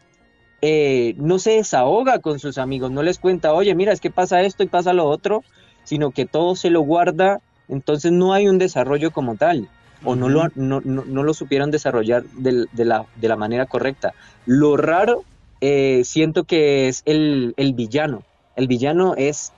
eh, 0.67 1.15
no 1.19 1.39
se 1.39 1.57
desahoga 1.57 2.21
con 2.21 2.39
sus 2.39 2.57
amigos, 2.57 2.91
no 2.91 3.03
les 3.03 3.19
cuenta, 3.19 3.53
oye, 3.53 3.75
mira, 3.75 3.93
es 3.93 4.01
que 4.01 4.11
pasa 4.11 4.41
esto 4.41 4.63
y 4.63 4.67
pasa 4.67 4.95
lo 4.95 5.05
otro, 5.05 5.45
sino 5.83 6.11
que 6.11 6.25
todo 6.25 6.57
se 6.57 6.71
lo 6.71 6.81
guarda, 6.81 7.43
entonces 7.69 8.13
no 8.13 8.33
hay 8.33 8.49
un 8.49 8.57
desarrollo 8.57 9.11
como 9.11 9.37
tal, 9.37 9.69
o 10.05 10.17
no 10.17 10.31
lo, 10.31 10.49
no, 10.55 10.81
lo 10.81 11.35
supieron 11.35 11.71
desarrollar 11.71 12.25
de, 12.25 12.67
la, 12.83 13.05
de, 13.15 13.29
la, 13.29 13.37
manera 13.37 13.67
correcta. 13.67 14.15
Lo 14.47 14.79
raro, 14.79 15.25
eh, 15.61 16.01
siento 16.05 16.45
que 16.45 16.89
es 16.89 17.03
el, 17.05 17.53
villano. 17.75 18.23
El 18.57 18.67
villano 18.67 19.17
es, 19.19 19.53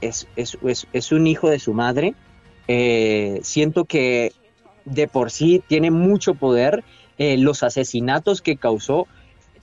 es, 0.00 0.26
es, 0.36 1.12
un 1.12 1.26
hijo 1.26 1.50
de 1.50 1.58
su 1.58 1.74
madre. 1.74 2.14
Eh, 2.66 3.40
siento 3.42 3.84
que 3.84 4.32
de 4.86 5.06
por 5.06 5.30
sí 5.30 5.62
tiene 5.66 5.90
mucho 5.90 6.32
poder. 6.32 6.82
Eh, 7.18 7.36
los 7.36 7.62
asesinatos 7.62 8.40
que 8.40 8.56
causó, 8.56 9.06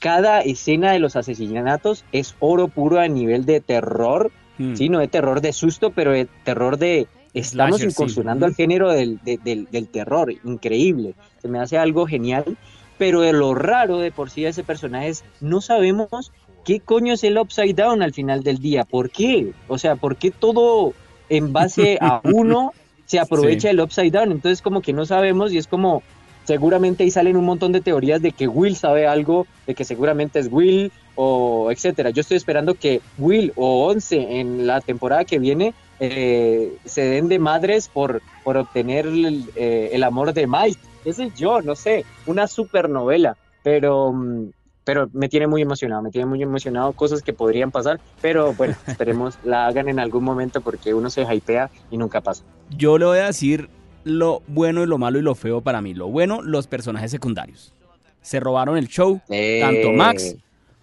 cada 0.01 0.41
escena 0.41 0.91
de 0.91 0.99
los 0.99 1.15
asesinatos 1.15 2.03
es 2.11 2.35
oro 2.39 2.67
puro 2.67 2.99
a 2.99 3.07
nivel 3.07 3.45
de 3.45 3.61
terror, 3.61 4.31
hmm. 4.57 4.73
sí, 4.73 4.89
no 4.89 4.97
de 4.97 5.07
terror 5.07 5.41
de 5.41 5.53
susto, 5.53 5.91
pero 5.91 6.11
de 6.11 6.27
terror 6.43 6.77
de 6.77 7.07
estamos 7.35 7.83
incursionando 7.83 8.47
al 8.47 8.55
género 8.55 8.91
del, 8.91 9.19
del, 9.23 9.87
terror, 9.87 10.33
increíble. 10.43 11.13
Se 11.39 11.47
me 11.47 11.59
hace 11.59 11.77
algo 11.77 12.07
genial, 12.07 12.57
pero 12.97 13.21
de 13.21 13.31
lo 13.31 13.53
raro 13.53 13.99
de 13.99 14.11
por 14.11 14.31
sí 14.31 14.41
de 14.41 14.49
ese 14.49 14.63
personaje 14.63 15.09
es 15.09 15.23
no 15.39 15.61
sabemos 15.61 16.31
qué 16.65 16.79
coño 16.79 17.13
es 17.13 17.23
el 17.23 17.37
upside 17.37 17.75
down 17.75 18.01
al 18.01 18.11
final 18.11 18.41
del 18.41 18.57
día, 18.57 18.85
¿por 18.85 19.11
qué? 19.11 19.53
O 19.67 19.77
sea, 19.77 19.97
¿por 19.97 20.15
qué 20.15 20.31
todo 20.31 20.93
en 21.29 21.53
base 21.53 21.99
a 22.01 22.21
uno 22.23 22.73
se 23.05 23.19
aprovecha 23.19 23.69
el 23.69 23.79
upside 23.79 24.11
down? 24.11 24.31
Entonces 24.31 24.63
como 24.63 24.81
que 24.81 24.93
no 24.93 25.05
sabemos 25.05 25.53
y 25.53 25.59
es 25.59 25.67
como 25.67 26.01
seguramente 26.43 27.03
ahí 27.03 27.11
salen 27.11 27.37
un 27.37 27.45
montón 27.45 27.71
de 27.71 27.81
teorías 27.81 28.21
de 28.21 28.31
que 28.31 28.47
Will 28.47 28.75
sabe 28.75 29.07
algo, 29.07 29.47
de 29.67 29.75
que 29.75 29.85
seguramente 29.85 30.39
es 30.39 30.49
Will 30.51 30.91
o 31.15 31.71
etcétera. 31.71 32.09
Yo 32.09 32.21
estoy 32.21 32.37
esperando 32.37 32.75
que 32.75 33.01
Will 33.17 33.53
o 33.55 33.87
Once 33.87 34.39
en 34.39 34.67
la 34.67 34.81
temporada 34.81 35.25
que 35.25 35.39
viene 35.39 35.73
eh, 35.99 36.77
se 36.83 37.01
den 37.01 37.27
de 37.27 37.37
madres 37.37 37.87
por, 37.87 38.23
por 38.43 38.57
obtener 38.57 39.07
eh, 39.55 39.91
el, 39.93 40.03
amor 40.03 40.33
de 40.33 40.47
Mike. 40.47 40.79
Ese 41.05 41.25
es 41.25 41.35
yo, 41.35 41.61
no 41.61 41.75
sé, 41.75 42.05
una 42.25 42.47
supernovela, 42.47 43.37
pero, 43.61 44.11
mm, 44.11 44.49
pero 44.83 45.09
me 45.13 45.29
tiene 45.29 45.45
muy 45.45 45.61
emocionado, 45.61 46.01
me 46.01 46.09
tiene 46.09 46.25
muy 46.25 46.41
emocionado 46.41 46.93
cosas 46.93 47.21
que 47.21 47.33
podrían 47.33 47.69
pasar, 47.69 47.99
pero 48.19 48.53
bueno, 48.53 48.75
esperemos 48.87 49.37
la 49.43 49.67
hagan 49.67 49.89
en 49.89 49.99
algún 49.99 50.23
momento 50.23 50.61
porque 50.61 50.93
uno 50.95 51.11
se 51.11 51.21
hypea 51.21 51.69
y 51.91 51.97
nunca 51.97 52.19
pasa. 52.21 52.43
Yo 52.75 52.97
le 52.97 53.05
voy 53.05 53.19
a 53.19 53.27
decir 53.27 53.69
lo 54.03 54.41
bueno 54.47 54.83
y 54.83 54.87
lo 54.87 54.97
malo 54.97 55.19
y 55.19 55.21
lo 55.21 55.35
feo 55.35 55.61
para 55.61 55.81
mí. 55.81 55.93
Lo 55.93 56.07
bueno, 56.07 56.41
los 56.41 56.67
personajes 56.67 57.11
secundarios. 57.11 57.73
Se 58.21 58.39
robaron 58.39 58.77
el 58.77 58.87
show, 58.87 59.21
tanto 59.27 59.91
Max 59.93 60.35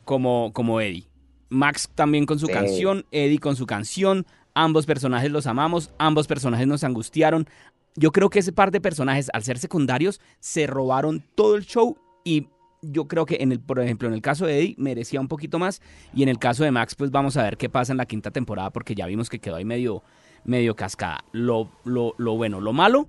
como, 0.05 0.53
como 0.53 0.81
Eddie. 0.81 1.05
Max 1.51 1.89
también 1.95 2.27
con 2.27 2.39
su 2.39 2.47
canción, 2.49 3.07
Eddie 3.11 3.39
con 3.39 3.57
su 3.57 3.65
canción, 3.65 4.27
Ambos 4.61 4.87
personajes 4.87 5.31
los 5.31 5.47
amamos, 5.47 5.93
ambos 5.99 6.27
personajes 6.27 6.67
nos 6.67 6.83
angustiaron. 6.83 7.47
Yo 7.95 8.11
creo 8.11 8.29
que 8.29 8.41
ese 8.41 8.53
par 8.53 8.73
de 8.73 8.81
personajes, 8.81 9.31
al 9.33 9.45
ser 9.45 9.57
secundarios, 9.57 10.21
se 10.41 10.67
robaron 10.67 11.23
todo 11.37 11.55
el 11.55 11.65
show 11.65 11.97
y 12.25 12.49
yo 12.83 13.07
creo 13.07 13.25
que 13.25 13.37
en 13.39 13.53
el, 13.53 13.61
por 13.61 13.79
ejemplo, 13.79 14.09
en 14.09 14.15
el 14.15 14.21
caso 14.21 14.47
de 14.47 14.59
Eddie 14.59 14.75
merecía 14.77 15.21
un 15.21 15.29
poquito 15.29 15.61
más 15.61 15.81
y 16.13 16.25
en 16.25 16.29
el 16.29 16.41
caso 16.41 16.65
de 16.65 16.73
Max, 16.73 16.97
pues 16.97 17.13
vamos 17.13 17.37
a 17.37 17.45
ver 17.45 17.57
qué 17.57 17.69
pasa 17.69 17.93
en 17.93 17.99
la 17.99 18.07
quinta 18.07 18.33
temporada 18.33 18.71
porque 18.71 18.97
ya 18.97 19.07
vimos 19.07 19.31
que 19.31 19.39
quedó 19.39 19.55
ahí 19.55 19.65
medio, 19.65 20.03
medio 20.49 20.75
cascada. 20.75 21.23
Lo, 21.33 21.69
lo, 21.85 22.15
lo 22.17 22.37
bueno, 22.37 22.61
lo 22.61 22.73
malo, 22.73 23.09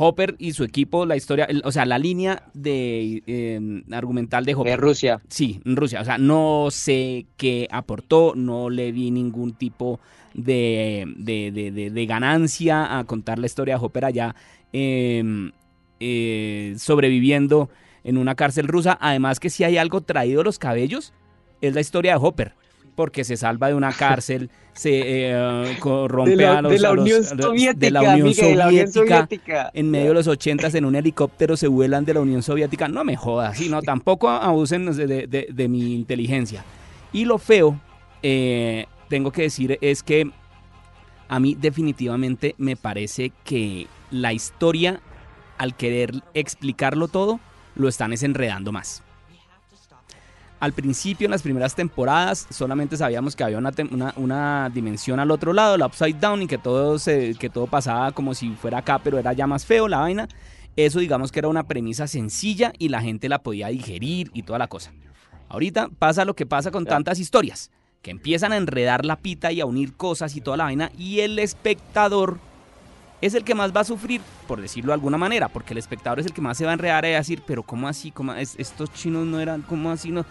Hopper 0.00 0.36
y 0.38 0.52
su 0.52 0.62
equipo, 0.62 1.06
la 1.06 1.16
historia, 1.16 1.48
o 1.64 1.72
sea, 1.72 1.84
la 1.84 1.98
línea 1.98 2.44
de 2.54 3.22
em, 3.26 3.82
argumental 3.92 4.44
de 4.44 4.54
Hopper. 4.54 4.70
De 4.70 4.76
Rusia. 4.76 5.20
Sí, 5.28 5.60
en 5.64 5.74
Rusia. 5.74 6.00
O 6.00 6.04
sea, 6.04 6.18
no 6.18 6.68
sé 6.70 7.26
qué 7.36 7.66
aportó, 7.70 8.34
no 8.36 8.70
le 8.70 8.92
vi 8.92 9.10
ningún 9.10 9.54
tipo 9.54 9.98
de, 10.34 11.04
de, 11.16 12.06
ganancia 12.06 12.96
a 12.96 13.04
contar 13.04 13.40
la 13.40 13.46
historia 13.46 13.76
de 13.76 13.84
Hopper 13.84 14.04
allá 14.04 14.36
em, 14.72 15.50
eh, 15.98 16.76
sobreviviendo 16.78 17.68
en 18.04 18.18
una 18.18 18.36
cárcel 18.36 18.68
rusa. 18.68 18.96
Además 19.00 19.40
que 19.40 19.50
si 19.50 19.64
hay 19.64 19.78
algo 19.78 20.00
traído 20.02 20.42
a 20.42 20.44
los 20.44 20.60
cabellos, 20.60 21.12
es 21.60 21.74
la 21.74 21.80
historia 21.80 22.12
de 22.12 22.24
Hopper, 22.24 22.54
porque 22.98 23.22
se 23.22 23.36
salva 23.36 23.68
de 23.68 23.74
una 23.74 23.92
cárcel, 23.92 24.50
se 24.72 25.30
eh, 25.30 25.76
rompe 26.08 26.44
a 26.44 26.60
los... 26.60 26.72
De 26.72 26.80
la 26.80 26.90
Unión 26.90 27.22
Soviética, 27.22 27.78
de 27.78 27.90
la 27.92 28.00
Unión 28.00 28.34
Soviética, 28.92 29.70
en 29.72 29.88
medio 29.88 30.08
de 30.08 30.14
los 30.14 30.26
ochentas 30.26 30.74
en 30.74 30.84
un 30.84 30.96
helicóptero 30.96 31.56
se 31.56 31.68
vuelan 31.68 32.04
de 32.04 32.14
la 32.14 32.20
Unión 32.22 32.42
Soviética. 32.42 32.88
No 32.88 33.04
me 33.04 33.14
jodas, 33.14 33.60
no, 33.70 33.82
tampoco 33.82 34.28
abusen 34.28 34.86
de, 34.86 35.68
mi 35.68 35.94
inteligencia. 35.94 36.64
Y 37.12 37.24
lo 37.24 37.38
feo, 37.38 37.80
eh, 38.24 38.86
tengo 39.08 39.30
que 39.30 39.42
decir 39.42 39.78
es 39.80 40.02
que 40.02 40.28
a 41.28 41.38
mí 41.38 41.54
definitivamente 41.54 42.56
me 42.58 42.74
parece 42.74 43.30
que 43.44 43.86
la 44.10 44.32
historia, 44.32 45.00
al 45.56 45.76
querer 45.76 46.14
explicarlo 46.34 47.06
todo, 47.06 47.38
lo 47.76 47.86
están 47.86 48.10
desenredando 48.10 48.72
más. 48.72 49.04
Al 50.60 50.72
principio, 50.72 51.26
en 51.26 51.30
las 51.30 51.42
primeras 51.42 51.74
temporadas, 51.74 52.46
solamente 52.50 52.96
sabíamos 52.96 53.36
que 53.36 53.44
había 53.44 53.58
una, 53.58 54.70
dimensión 54.74 55.20
al 55.20 55.30
otro 55.30 55.52
lado, 55.52 55.76
la 55.76 55.86
upside 55.86 56.18
down, 56.18 56.42
y 56.42 56.46
que 56.48 56.58
todo, 56.58 56.98
se, 56.98 57.34
que 57.34 57.48
todo 57.48 57.68
pasaba 57.68 58.10
como 58.10 58.34
si 58.34 58.50
fuera 58.50 58.78
acá, 58.78 58.98
pero 58.98 59.18
era 59.18 59.32
ya 59.32 59.46
más 59.46 59.64
feo 59.64 59.86
la 59.86 59.98
vaina. 59.98 60.28
Eso 60.74 60.98
digamos 60.98 61.32
que 61.32 61.38
era 61.38 61.48
una 61.48 61.66
premisa 61.66 62.06
sencilla 62.06 62.72
y 62.78 62.88
la 62.88 63.00
gente 63.00 63.28
la 63.28 63.42
podía 63.42 63.68
digerir 63.68 64.30
y 64.34 64.42
toda 64.42 64.58
la 64.58 64.68
cosa. 64.68 64.92
Ahorita 65.48 65.88
pasa 65.98 66.24
lo 66.24 66.34
que 66.34 66.46
pasa 66.46 66.70
con 66.70 66.84
tantas 66.84 67.18
historias 67.18 67.70
que 68.02 68.10
empiezan 68.10 68.52
a 68.52 68.56
enredar 68.56 69.04
la 69.04 69.16
pita 69.16 69.50
y 69.50 69.60
a 69.60 69.66
unir 69.66 69.94
cosas 69.94 70.36
y 70.36 70.40
toda 70.40 70.56
la 70.56 70.64
vaina, 70.64 70.92
y 70.96 71.20
el 71.20 71.38
espectador 71.38 72.38
es 73.20 73.34
el 73.34 73.44
que 73.44 73.54
más 73.54 73.74
va 73.74 73.80
a 73.80 73.84
sufrir, 73.84 74.20
por 74.46 74.60
decirlo 74.60 74.90
de 74.90 74.94
alguna 74.94 75.18
manera, 75.18 75.48
porque 75.48 75.74
el 75.74 75.78
espectador 75.78 76.20
es 76.20 76.26
el 76.26 76.32
que 76.32 76.40
más 76.40 76.56
se 76.56 76.64
va 76.64 76.70
a 76.70 76.74
enredar 76.74 77.04
y 77.04 77.08
a 77.08 77.18
decir, 77.18 77.42
pero 77.46 77.62
¿cómo 77.62 77.88
así? 77.88 78.10
¿Cómo 78.10 78.34
estos 78.34 78.92
chinos 78.92 79.26
no 79.26 79.40
eran, 79.40 79.62
¿cómo 79.62 79.90
así 79.90 80.10
no? 80.10 80.24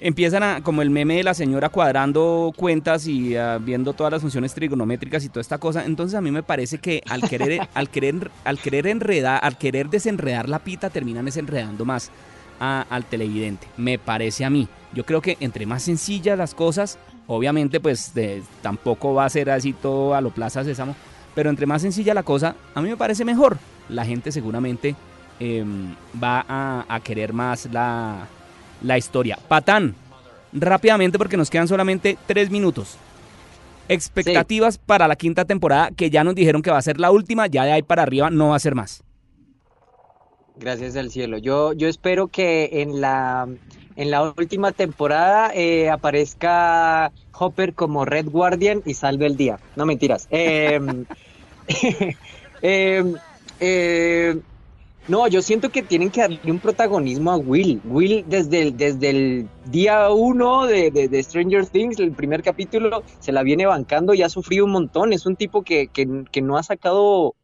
Empiezan 0.00 0.42
a, 0.42 0.62
como 0.62 0.82
el 0.82 0.90
meme 0.90 1.16
de 1.16 1.22
la 1.22 1.34
señora 1.34 1.68
cuadrando 1.68 2.52
cuentas 2.56 3.06
y 3.06 3.36
ah, 3.36 3.58
viendo 3.58 3.92
todas 3.92 4.12
las 4.12 4.20
funciones 4.20 4.52
trigonométricas 4.52 5.24
y 5.24 5.28
toda 5.28 5.40
esta 5.40 5.58
cosa. 5.58 5.84
Entonces 5.84 6.16
a 6.16 6.20
mí 6.20 6.30
me 6.30 6.42
parece 6.42 6.78
que 6.78 7.02
al 7.08 7.22
querer, 7.22 7.68
al 7.74 7.88
querer, 7.88 8.30
al 8.44 8.58
querer 8.58 8.86
enredar, 8.88 9.40
al 9.42 9.56
querer 9.56 9.88
desenredar 9.88 10.48
la 10.48 10.58
pita, 10.58 10.90
terminan 10.90 11.24
desenredando 11.24 11.84
más 11.84 12.10
al 12.58 13.04
televidente. 13.04 13.66
Me 13.76 13.98
parece 13.98 14.44
a 14.44 14.50
mí. 14.50 14.68
Yo 14.92 15.04
creo 15.04 15.20
que 15.20 15.36
entre 15.40 15.66
más 15.66 15.82
sencillas 15.82 16.38
las 16.38 16.54
cosas, 16.54 16.98
obviamente 17.26 17.80
pues 17.80 18.12
tampoco 18.62 19.14
va 19.14 19.24
a 19.24 19.30
ser 19.30 19.50
así 19.50 19.72
todo 19.72 20.14
a 20.14 20.20
lo 20.20 20.30
Plaza 20.30 20.64
Sésamo, 20.64 20.94
pero 21.34 21.50
entre 21.50 21.66
más 21.66 21.82
sencilla 21.82 22.14
la 22.14 22.22
cosa, 22.22 22.56
a 22.74 22.80
mí 22.80 22.88
me 22.88 22.96
parece 22.96 23.24
mejor. 23.24 23.58
La 23.88 24.04
gente 24.04 24.32
seguramente 24.32 24.94
em, 25.40 25.94
va 26.22 26.44
a, 26.48 27.00
querer 27.00 27.32
más 27.32 27.68
la, 27.72 28.26
la 28.82 28.98
historia. 28.98 29.38
Patán, 29.48 29.94
rápidamente 30.52 31.18
porque 31.18 31.36
nos 31.36 31.50
quedan 31.50 31.68
solamente 31.68 32.16
tres 32.26 32.50
minutos. 32.50 32.96
Expectativas 33.88 34.78
para 34.78 35.06
la 35.08 35.16
quinta 35.16 35.44
temporada 35.44 35.90
que 35.90 36.08
ya 36.08 36.24
nos 36.24 36.34
dijeron 36.34 36.62
que 36.62 36.70
va 36.70 36.78
a 36.78 36.82
ser 36.82 36.98
la 36.98 37.10
última, 37.10 37.46
ya 37.46 37.64
de 37.64 37.72
ahí 37.72 37.82
para 37.82 38.02
arriba 38.02 38.30
no 38.30 38.50
va 38.50 38.56
a 38.56 38.60
ser 38.60 38.74
más. 38.74 39.02
Gracias 40.56 40.96
al 40.96 41.10
cielo. 41.10 41.38
Yo, 41.38 41.72
yo 41.72 41.88
espero 41.88 42.28
que 42.28 42.82
en 42.82 43.00
la, 43.00 43.48
en 43.96 44.10
la 44.10 44.22
última 44.22 44.70
temporada 44.70 45.50
eh, 45.52 45.90
aparezca 45.90 47.12
Hopper 47.36 47.74
como 47.74 48.04
Red 48.04 48.28
Guardian 48.30 48.82
y 48.84 48.94
salve 48.94 49.26
el 49.26 49.36
día. 49.36 49.58
No 49.74 49.84
mentiras. 49.84 50.28
Em, 50.30 51.06
em, 52.62 53.14
em, 53.58 54.42
no, 55.08 55.26
yo 55.26 55.42
siento 55.42 55.70
que 55.70 55.82
tienen 55.82 56.10
que 56.10 56.20
darle 56.20 56.40
un 56.44 56.60
protagonismo 56.60 57.32
a 57.32 57.36
Will. 57.36 57.80
Will 57.84 58.24
desde 58.28 58.62
el, 58.62 58.76
desde 58.76 59.10
el 59.10 59.48
día 59.66 60.08
uno 60.10 60.66
de, 60.66 60.90
de, 60.90 61.22
Stranger 61.22 61.66
Things, 61.66 61.98
el 61.98 62.12
primer 62.12 62.44
capítulo, 62.44 63.02
se 63.18 63.32
la 63.32 63.42
viene 63.42 63.66
bancando 63.66 64.14
y 64.14 64.22
ha 64.22 64.28
sufrido 64.28 64.64
un 64.64 64.70
montón. 64.70 65.12
Es 65.12 65.26
un 65.26 65.34
tipo 65.34 65.62
que, 65.62 65.88
que, 65.88 66.24
que 66.30 66.40
no 66.40 66.56
ha 66.56 66.62
sacado 66.62 67.34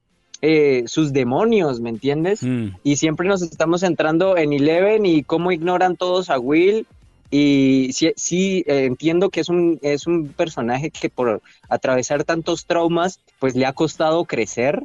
eh, 0.43 0.85
sus 0.87 1.13
demonios, 1.13 1.81
¿me 1.81 1.91
entiendes? 1.91 2.43
Mm. 2.43 2.69
Y 2.83 2.97
siempre 2.97 3.29
nos 3.29 3.43
estamos 3.43 3.83
centrando 3.83 4.39
en 4.39 4.53
Eleven 4.53 5.05
y 5.05 5.23
cómo 5.23 5.53
ignoran 5.53 5.97
todos 5.97 6.31
a 6.31 6.39
Will. 6.39 6.87
Y 7.31 7.91
sí, 7.93 8.13
sí 8.17 8.65
eh, 8.67 8.85
entiendo 8.87 9.29
que 9.31 9.41
es 9.41 9.49
un, 9.49 9.79
es 9.83 10.07
un 10.07 10.29
personaje 10.29 10.91
que 10.91 11.11
por 11.11 11.43
atravesar 11.69 12.25
tantos 12.25 12.65
traumas, 12.65 13.21
pues 13.39 13.55
le 13.55 13.67
ha 13.67 13.73
costado 13.73 14.25
crecer, 14.25 14.83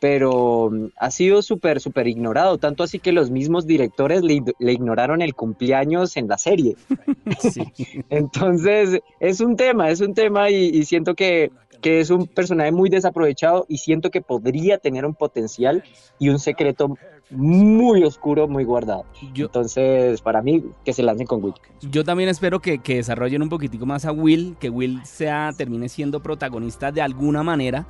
pero 0.00 0.70
mm, 0.72 0.86
ha 0.96 1.10
sido 1.10 1.42
súper, 1.42 1.80
súper 1.80 2.08
ignorado, 2.08 2.56
tanto 2.56 2.82
así 2.82 2.98
que 2.98 3.12
los 3.12 3.30
mismos 3.30 3.66
directores 3.66 4.22
le, 4.22 4.42
ignoraron 4.58 5.20
el 5.20 5.34
cumpleaños 5.34 6.16
en 6.16 6.26
la 6.26 6.38
serie. 6.38 6.74
Entonces, 8.10 9.00
es 9.20 9.40
un 9.40 9.56
tema, 9.56 9.90
es 9.90 10.00
un 10.00 10.14
tema 10.14 10.48
y 10.50 10.84
siento 10.86 11.14
que 11.14 11.50
que 11.86 12.00
es 12.00 12.10
un 12.10 12.26
personaje 12.26 12.72
muy 12.72 12.90
desaprovechado 12.90 13.64
y 13.68 13.78
siento 13.78 14.10
que 14.10 14.20
podría 14.20 14.78
tener 14.78 15.06
un 15.06 15.14
potencial 15.14 15.84
y 16.18 16.30
un 16.30 16.40
secreto 16.40 16.98
muy 17.30 18.02
oscuro, 18.02 18.48
muy 18.48 18.64
guardado. 18.64 19.04
Entonces, 19.36 20.20
para 20.20 20.42
mí, 20.42 20.64
que 20.84 20.92
se 20.92 21.04
lancen 21.04 21.28
con 21.28 21.44
Will. 21.44 21.54
Yo 21.82 22.02
también 22.02 22.28
espero 22.28 22.58
que, 22.58 22.80
desarrollen 22.84 23.40
un 23.40 23.48
poquitico 23.48 23.86
más 23.86 24.04
a 24.04 24.10
Will, 24.10 24.56
que 24.58 24.68
Will 24.68 25.00
sea, 25.04 25.52
termine 25.56 25.88
siendo 25.88 26.20
protagonista 26.24 26.90
de 26.90 27.02
alguna 27.02 27.44
manera. 27.44 27.86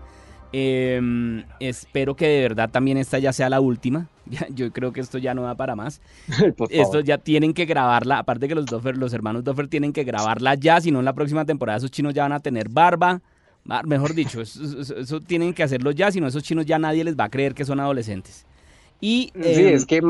Em, 0.52 1.44
espero 1.58 2.16
que 2.16 2.28
de 2.28 2.42
verdad 2.42 2.68
también 2.70 2.98
esta 2.98 3.18
ya 3.18 3.32
sea 3.32 3.48
la 3.48 3.62
última. 3.62 4.10
Yo 4.54 4.74
creo 4.74 4.92
que 4.92 5.00
esto 5.00 5.16
ya 5.16 5.32
no 5.32 5.40
da 5.40 5.54
para 5.54 5.74
más. 5.74 6.02
esto 6.68 7.00
ya 7.00 7.16
tienen 7.16 7.54
que 7.54 7.64
grabarla. 7.64 8.18
Aparte 8.18 8.46
que 8.46 8.54
los 8.54 8.66
los 8.70 9.14
hermanos 9.14 9.42
Doffer 9.42 9.68
tienen 9.68 9.94
que 9.94 10.04
grabarla 10.04 10.54
ya, 10.54 10.82
si 10.82 10.90
no 10.90 10.98
en 10.98 11.06
la 11.06 11.14
próxima 11.14 11.46
temporada 11.46 11.78
esos 11.78 11.90
chinos 11.90 12.12
ya 12.12 12.24
van 12.24 12.32
a 12.32 12.40
tener 12.40 12.68
barba. 12.68 13.22
Mejor 13.84 14.14
dicho, 14.14 14.40
eso, 14.40 15.20
tienen 15.20 15.52
que 15.54 15.62
hacerlo 15.62 15.90
ya, 15.90 16.10
si 16.12 16.20
no 16.20 16.26
esos 16.28 16.42
chinos 16.42 16.66
ya 16.66 16.78
nadie 16.78 17.04
les 17.04 17.16
va 17.16 17.24
a 17.24 17.28
creer 17.30 17.54
que 17.54 17.64
son 17.64 17.80
adolescentes. 17.80 18.46
Y, 19.00 19.32
sí, 19.34 19.68
es 19.68 19.82
em, 19.82 19.86
que 19.86 20.02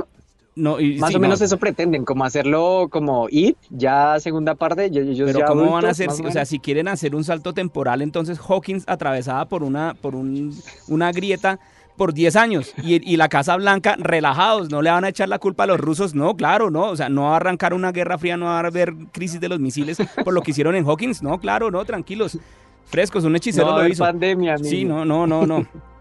no, 0.55 0.81
y- 0.81 0.99
más 0.99 1.11
sí, 1.11 1.17
o 1.17 1.21
menos 1.21 1.41
no. 1.41 1.45
eso 1.47 1.59
pretenden, 1.59 2.05
como 2.05 2.25
hacerlo 2.25 2.89
como 2.91 3.29
It, 3.31 3.57
ya 3.71 4.19
segunda 4.21 4.55
parte, 4.55 4.89
y 4.93 4.99
ellos 4.99 5.19
Pero 5.25 5.39
ya 5.41 5.47
¿cómo 5.47 5.73
van 5.73 5.87
a 5.87 5.91
adultos, 5.91 5.91
hacer? 5.91 6.09
o 6.11 6.29
O 6.29 6.31
sea, 6.31 6.45
si 6.45 6.59
quieren 6.61 6.89
hacer 6.89 7.15
un 7.15 7.25
salto 7.25 7.53
temporal, 7.53 8.03
entonces 8.03 8.39
Hawkins 8.39 8.85
atravesada 8.87 9.47
por 9.47 9.63
una, 9.63 9.95
por 9.95 10.15
un, 10.15 10.55
una 10.89 11.13
grieta 11.13 11.59
por 11.97 12.13
10 12.13 12.37
años 12.37 12.75
y, 12.83 13.11
y 13.11 13.17
la 13.17 13.29
Casa 13.29 13.57
Blanca 13.57 13.97
relajados, 13.99 14.71
no 14.71 14.83
le 14.83 14.91
van 14.91 15.05
a 15.05 15.09
echar 15.09 15.29
la 15.31 15.39
culpa 15.39 15.65
a 15.65 15.67
los 15.67 15.81
rusos, 15.81 16.15
no, 16.15 16.37
claro, 16.37 16.71
no, 16.71 16.89
o 16.91 16.97
sea, 16.97 17.09
no 17.09 17.23
va 17.25 17.33
a 17.33 17.37
arrancar 17.37 17.73
una 17.73 17.91
guerra 17.93 18.19
fría, 18.19 18.37
no 18.37 18.47
va 18.47 18.61
a 18.61 18.67
haber 18.67 18.95
crisis 19.13 19.41
de 19.41 19.49
los 19.49 19.61
misiles 19.61 19.97
por 20.25 20.35
lo 20.35 20.43
que 20.43 20.51
hicieron 20.51 20.75
en 20.75 20.85
Hawkins, 20.87 21.23
no, 21.23 21.39
claro, 21.41 21.71
no, 21.71 21.85
tranquilos, 21.87 22.39
frescos, 22.87 23.25
un 23.25 23.37
hechicero 23.37 23.67
No 23.73 23.79
lo 23.83 23.89
hizo. 23.89 24.03
pandemia, 24.05 24.55
amigo. 24.55 24.69
Sí, 24.71 24.85
no, 24.85 25.05
no, 25.05 25.27
no, 25.27 25.47
no. 25.47 25.67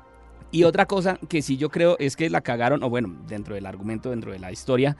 Y 0.52 0.64
otra 0.64 0.86
cosa 0.86 1.20
que 1.28 1.42
sí 1.42 1.58
yo 1.58 1.70
creo 1.70 1.98
es 2.00 2.16
que 2.16 2.30
la 2.30 2.40
cagaron, 2.40 2.82
o 2.82 2.90
bueno, 2.90 3.14
dentro 3.28 3.56
del 3.56 3.66
argumento, 3.66 4.12
dentro 4.12 4.32
de 4.32 4.40
la 4.40 4.54
historia, 4.54 4.96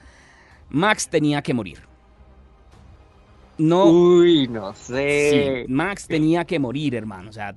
Max 0.68 1.08
tenía 1.08 1.40
que 1.40 1.54
morir. 1.54 1.78
No, 3.56 3.86
Uy, 3.86 4.48
no 4.48 4.74
Sí, 4.74 4.92
sé. 4.92 5.64
Max 5.68 6.06
tenía 6.06 6.44
que 6.44 6.58
morir, 6.58 6.94
hermano. 6.94 7.30
O 7.30 7.32
sea, 7.32 7.54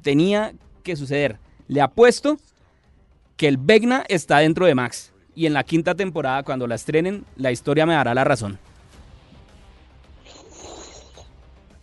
tenía 0.00 0.54
que 0.82 0.96
suceder. 0.96 1.38
Le 1.68 1.82
apuesto 1.82 2.38
que 3.36 3.48
el 3.48 3.58
Vecna 3.58 4.04
está 4.08 4.38
dentro 4.38 4.64
de 4.64 4.74
Max. 4.74 5.12
Y 5.34 5.44
en 5.44 5.52
la 5.52 5.64
quinta 5.64 5.94
temporada, 5.94 6.42
cuando 6.42 6.66
la 6.66 6.76
estrenen, 6.76 7.26
la 7.36 7.52
historia 7.52 7.84
me 7.84 7.92
dará 7.92 8.14
la 8.14 8.24
razón. 8.24 8.58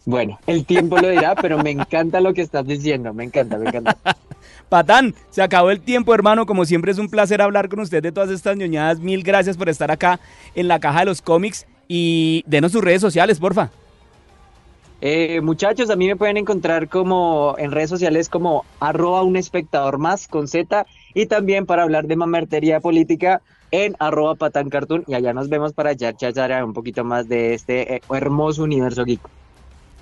Bueno, 0.06 0.40
el 0.48 0.66
tiempo 0.66 0.98
lo 0.98 1.10
dirá, 1.10 1.34
pero 1.36 1.58
me 1.64 1.72
encanta 1.72 2.20
lo 2.20 2.34
que 2.34 2.42
estás 2.42 2.68
diciendo, 2.68 3.14
me 3.14 3.24
encanta, 3.24 3.58
me 3.58 3.70
encanta. 3.70 3.98
Patán, 4.70 5.16
se 5.30 5.42
acabó 5.42 5.72
el 5.72 5.80
tiempo, 5.80 6.14
hermano. 6.14 6.46
Como 6.46 6.66
siempre 6.66 6.92
es 6.92 6.98
un 6.98 7.10
placer 7.10 7.42
hablar 7.42 7.70
con 7.70 7.80
usted 7.80 8.02
de 8.02 8.12
todas 8.12 8.30
estas 8.30 8.58
ñoñadas. 8.58 9.00
Mil 9.00 9.24
gracias 9.24 9.56
por 9.56 9.70
estar 9.70 9.92
acá 9.92 10.20
en 10.56 10.68
la 10.68 10.80
caja 10.80 11.02
de 11.02 11.06
los 11.06 11.22
cómics. 11.22 11.68
Y 11.88 12.44
denos 12.48 12.72
sus 12.72 12.84
redes 12.84 13.02
sociales, 13.02 13.40
porfa. 13.40 13.70
Eh, 15.02 15.42
muchachos, 15.42 15.90
a 15.90 15.96
mí 15.96 16.08
me 16.08 16.16
pueden 16.16 16.38
encontrar 16.38 16.88
como 16.88 17.56
en 17.58 17.72
redes 17.72 17.90
sociales 17.90 18.30
como 18.30 18.64
arroba 18.80 19.22
un 19.22 19.36
espectador 19.36 19.98
más 19.98 20.30
con 20.30 20.48
Z 20.48 20.86
y 21.14 21.26
también 21.26 21.66
para 21.66 21.84
hablar 21.84 22.08
de 22.08 22.16
mamertería 22.16 22.80
política 22.80 23.42
en 23.72 23.98
arroba 24.00 24.36
patán 24.36 24.70
cartoon 24.70 25.04
y 25.06 25.14
allá 25.14 25.34
nos 25.34 25.50
vemos 25.50 25.74
para 25.74 25.92
ya 25.92 26.14
chachar 26.14 26.64
un 26.64 26.72
poquito 26.72 27.04
más 27.04 27.28
de 27.28 27.54
este 27.54 27.96
eh, 27.96 28.02
hermoso 28.10 28.64
universo 28.64 29.04
geek. 29.04 29.20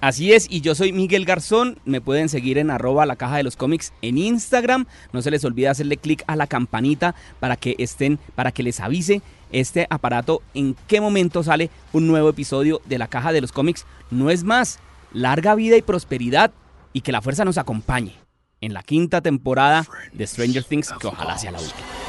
Así 0.02 0.34
es, 0.34 0.48
y 0.50 0.62
yo 0.62 0.74
soy 0.74 0.94
Miguel 0.94 1.26
Garzón. 1.26 1.78
Me 1.86 2.02
pueden 2.02 2.28
seguir 2.28 2.58
en 2.58 2.72
arroba 2.72 3.06
la 3.06 3.18
caja 3.18 3.38
de 3.38 3.44
los 3.44 3.56
cómics 3.56 3.94
en 4.02 4.18
Instagram. 4.18 4.88
No 5.14 5.22
se 5.22 5.30
les 5.30 5.46
olvide 5.46 5.70
hacerle 5.70 5.98
clic 5.98 6.24
a 6.26 6.36
la 6.36 6.48
campanita 6.48 7.14
para 7.40 7.56
que 7.56 7.76
estén, 7.78 8.18
para 8.34 8.52
que 8.52 8.64
les 8.64 8.80
avise 8.80 9.22
este 9.52 9.86
aparato 9.92 10.42
en 10.56 10.76
qué 10.88 11.02
momento 11.02 11.44
sale 11.44 11.70
un 11.94 12.08
nuevo 12.08 12.30
episodio 12.30 12.82
de 12.86 12.98
la 12.98 13.08
caja 13.08 13.32
de 13.32 13.42
los 13.42 13.52
cómics. 13.52 13.86
No 14.10 14.32
es 14.32 14.44
más, 14.44 14.80
larga 15.14 15.54
vida 15.54 15.78
y 15.78 15.84
prosperidad 15.84 16.52
y 16.94 17.02
que 17.02 17.12
la 17.12 17.22
fuerza 17.22 17.46
nos 17.46 17.60
acompañe 17.60 18.16
en 18.60 18.74
la 18.74 18.82
quinta 18.82 19.22
temporada 19.22 19.86
de 20.14 20.26
Stranger 20.26 20.64
Things, 20.64 20.92
que 21.00 21.08
ojalá 21.08 21.38
sea 21.38 21.52
la 21.52 21.60
última. 21.60 22.01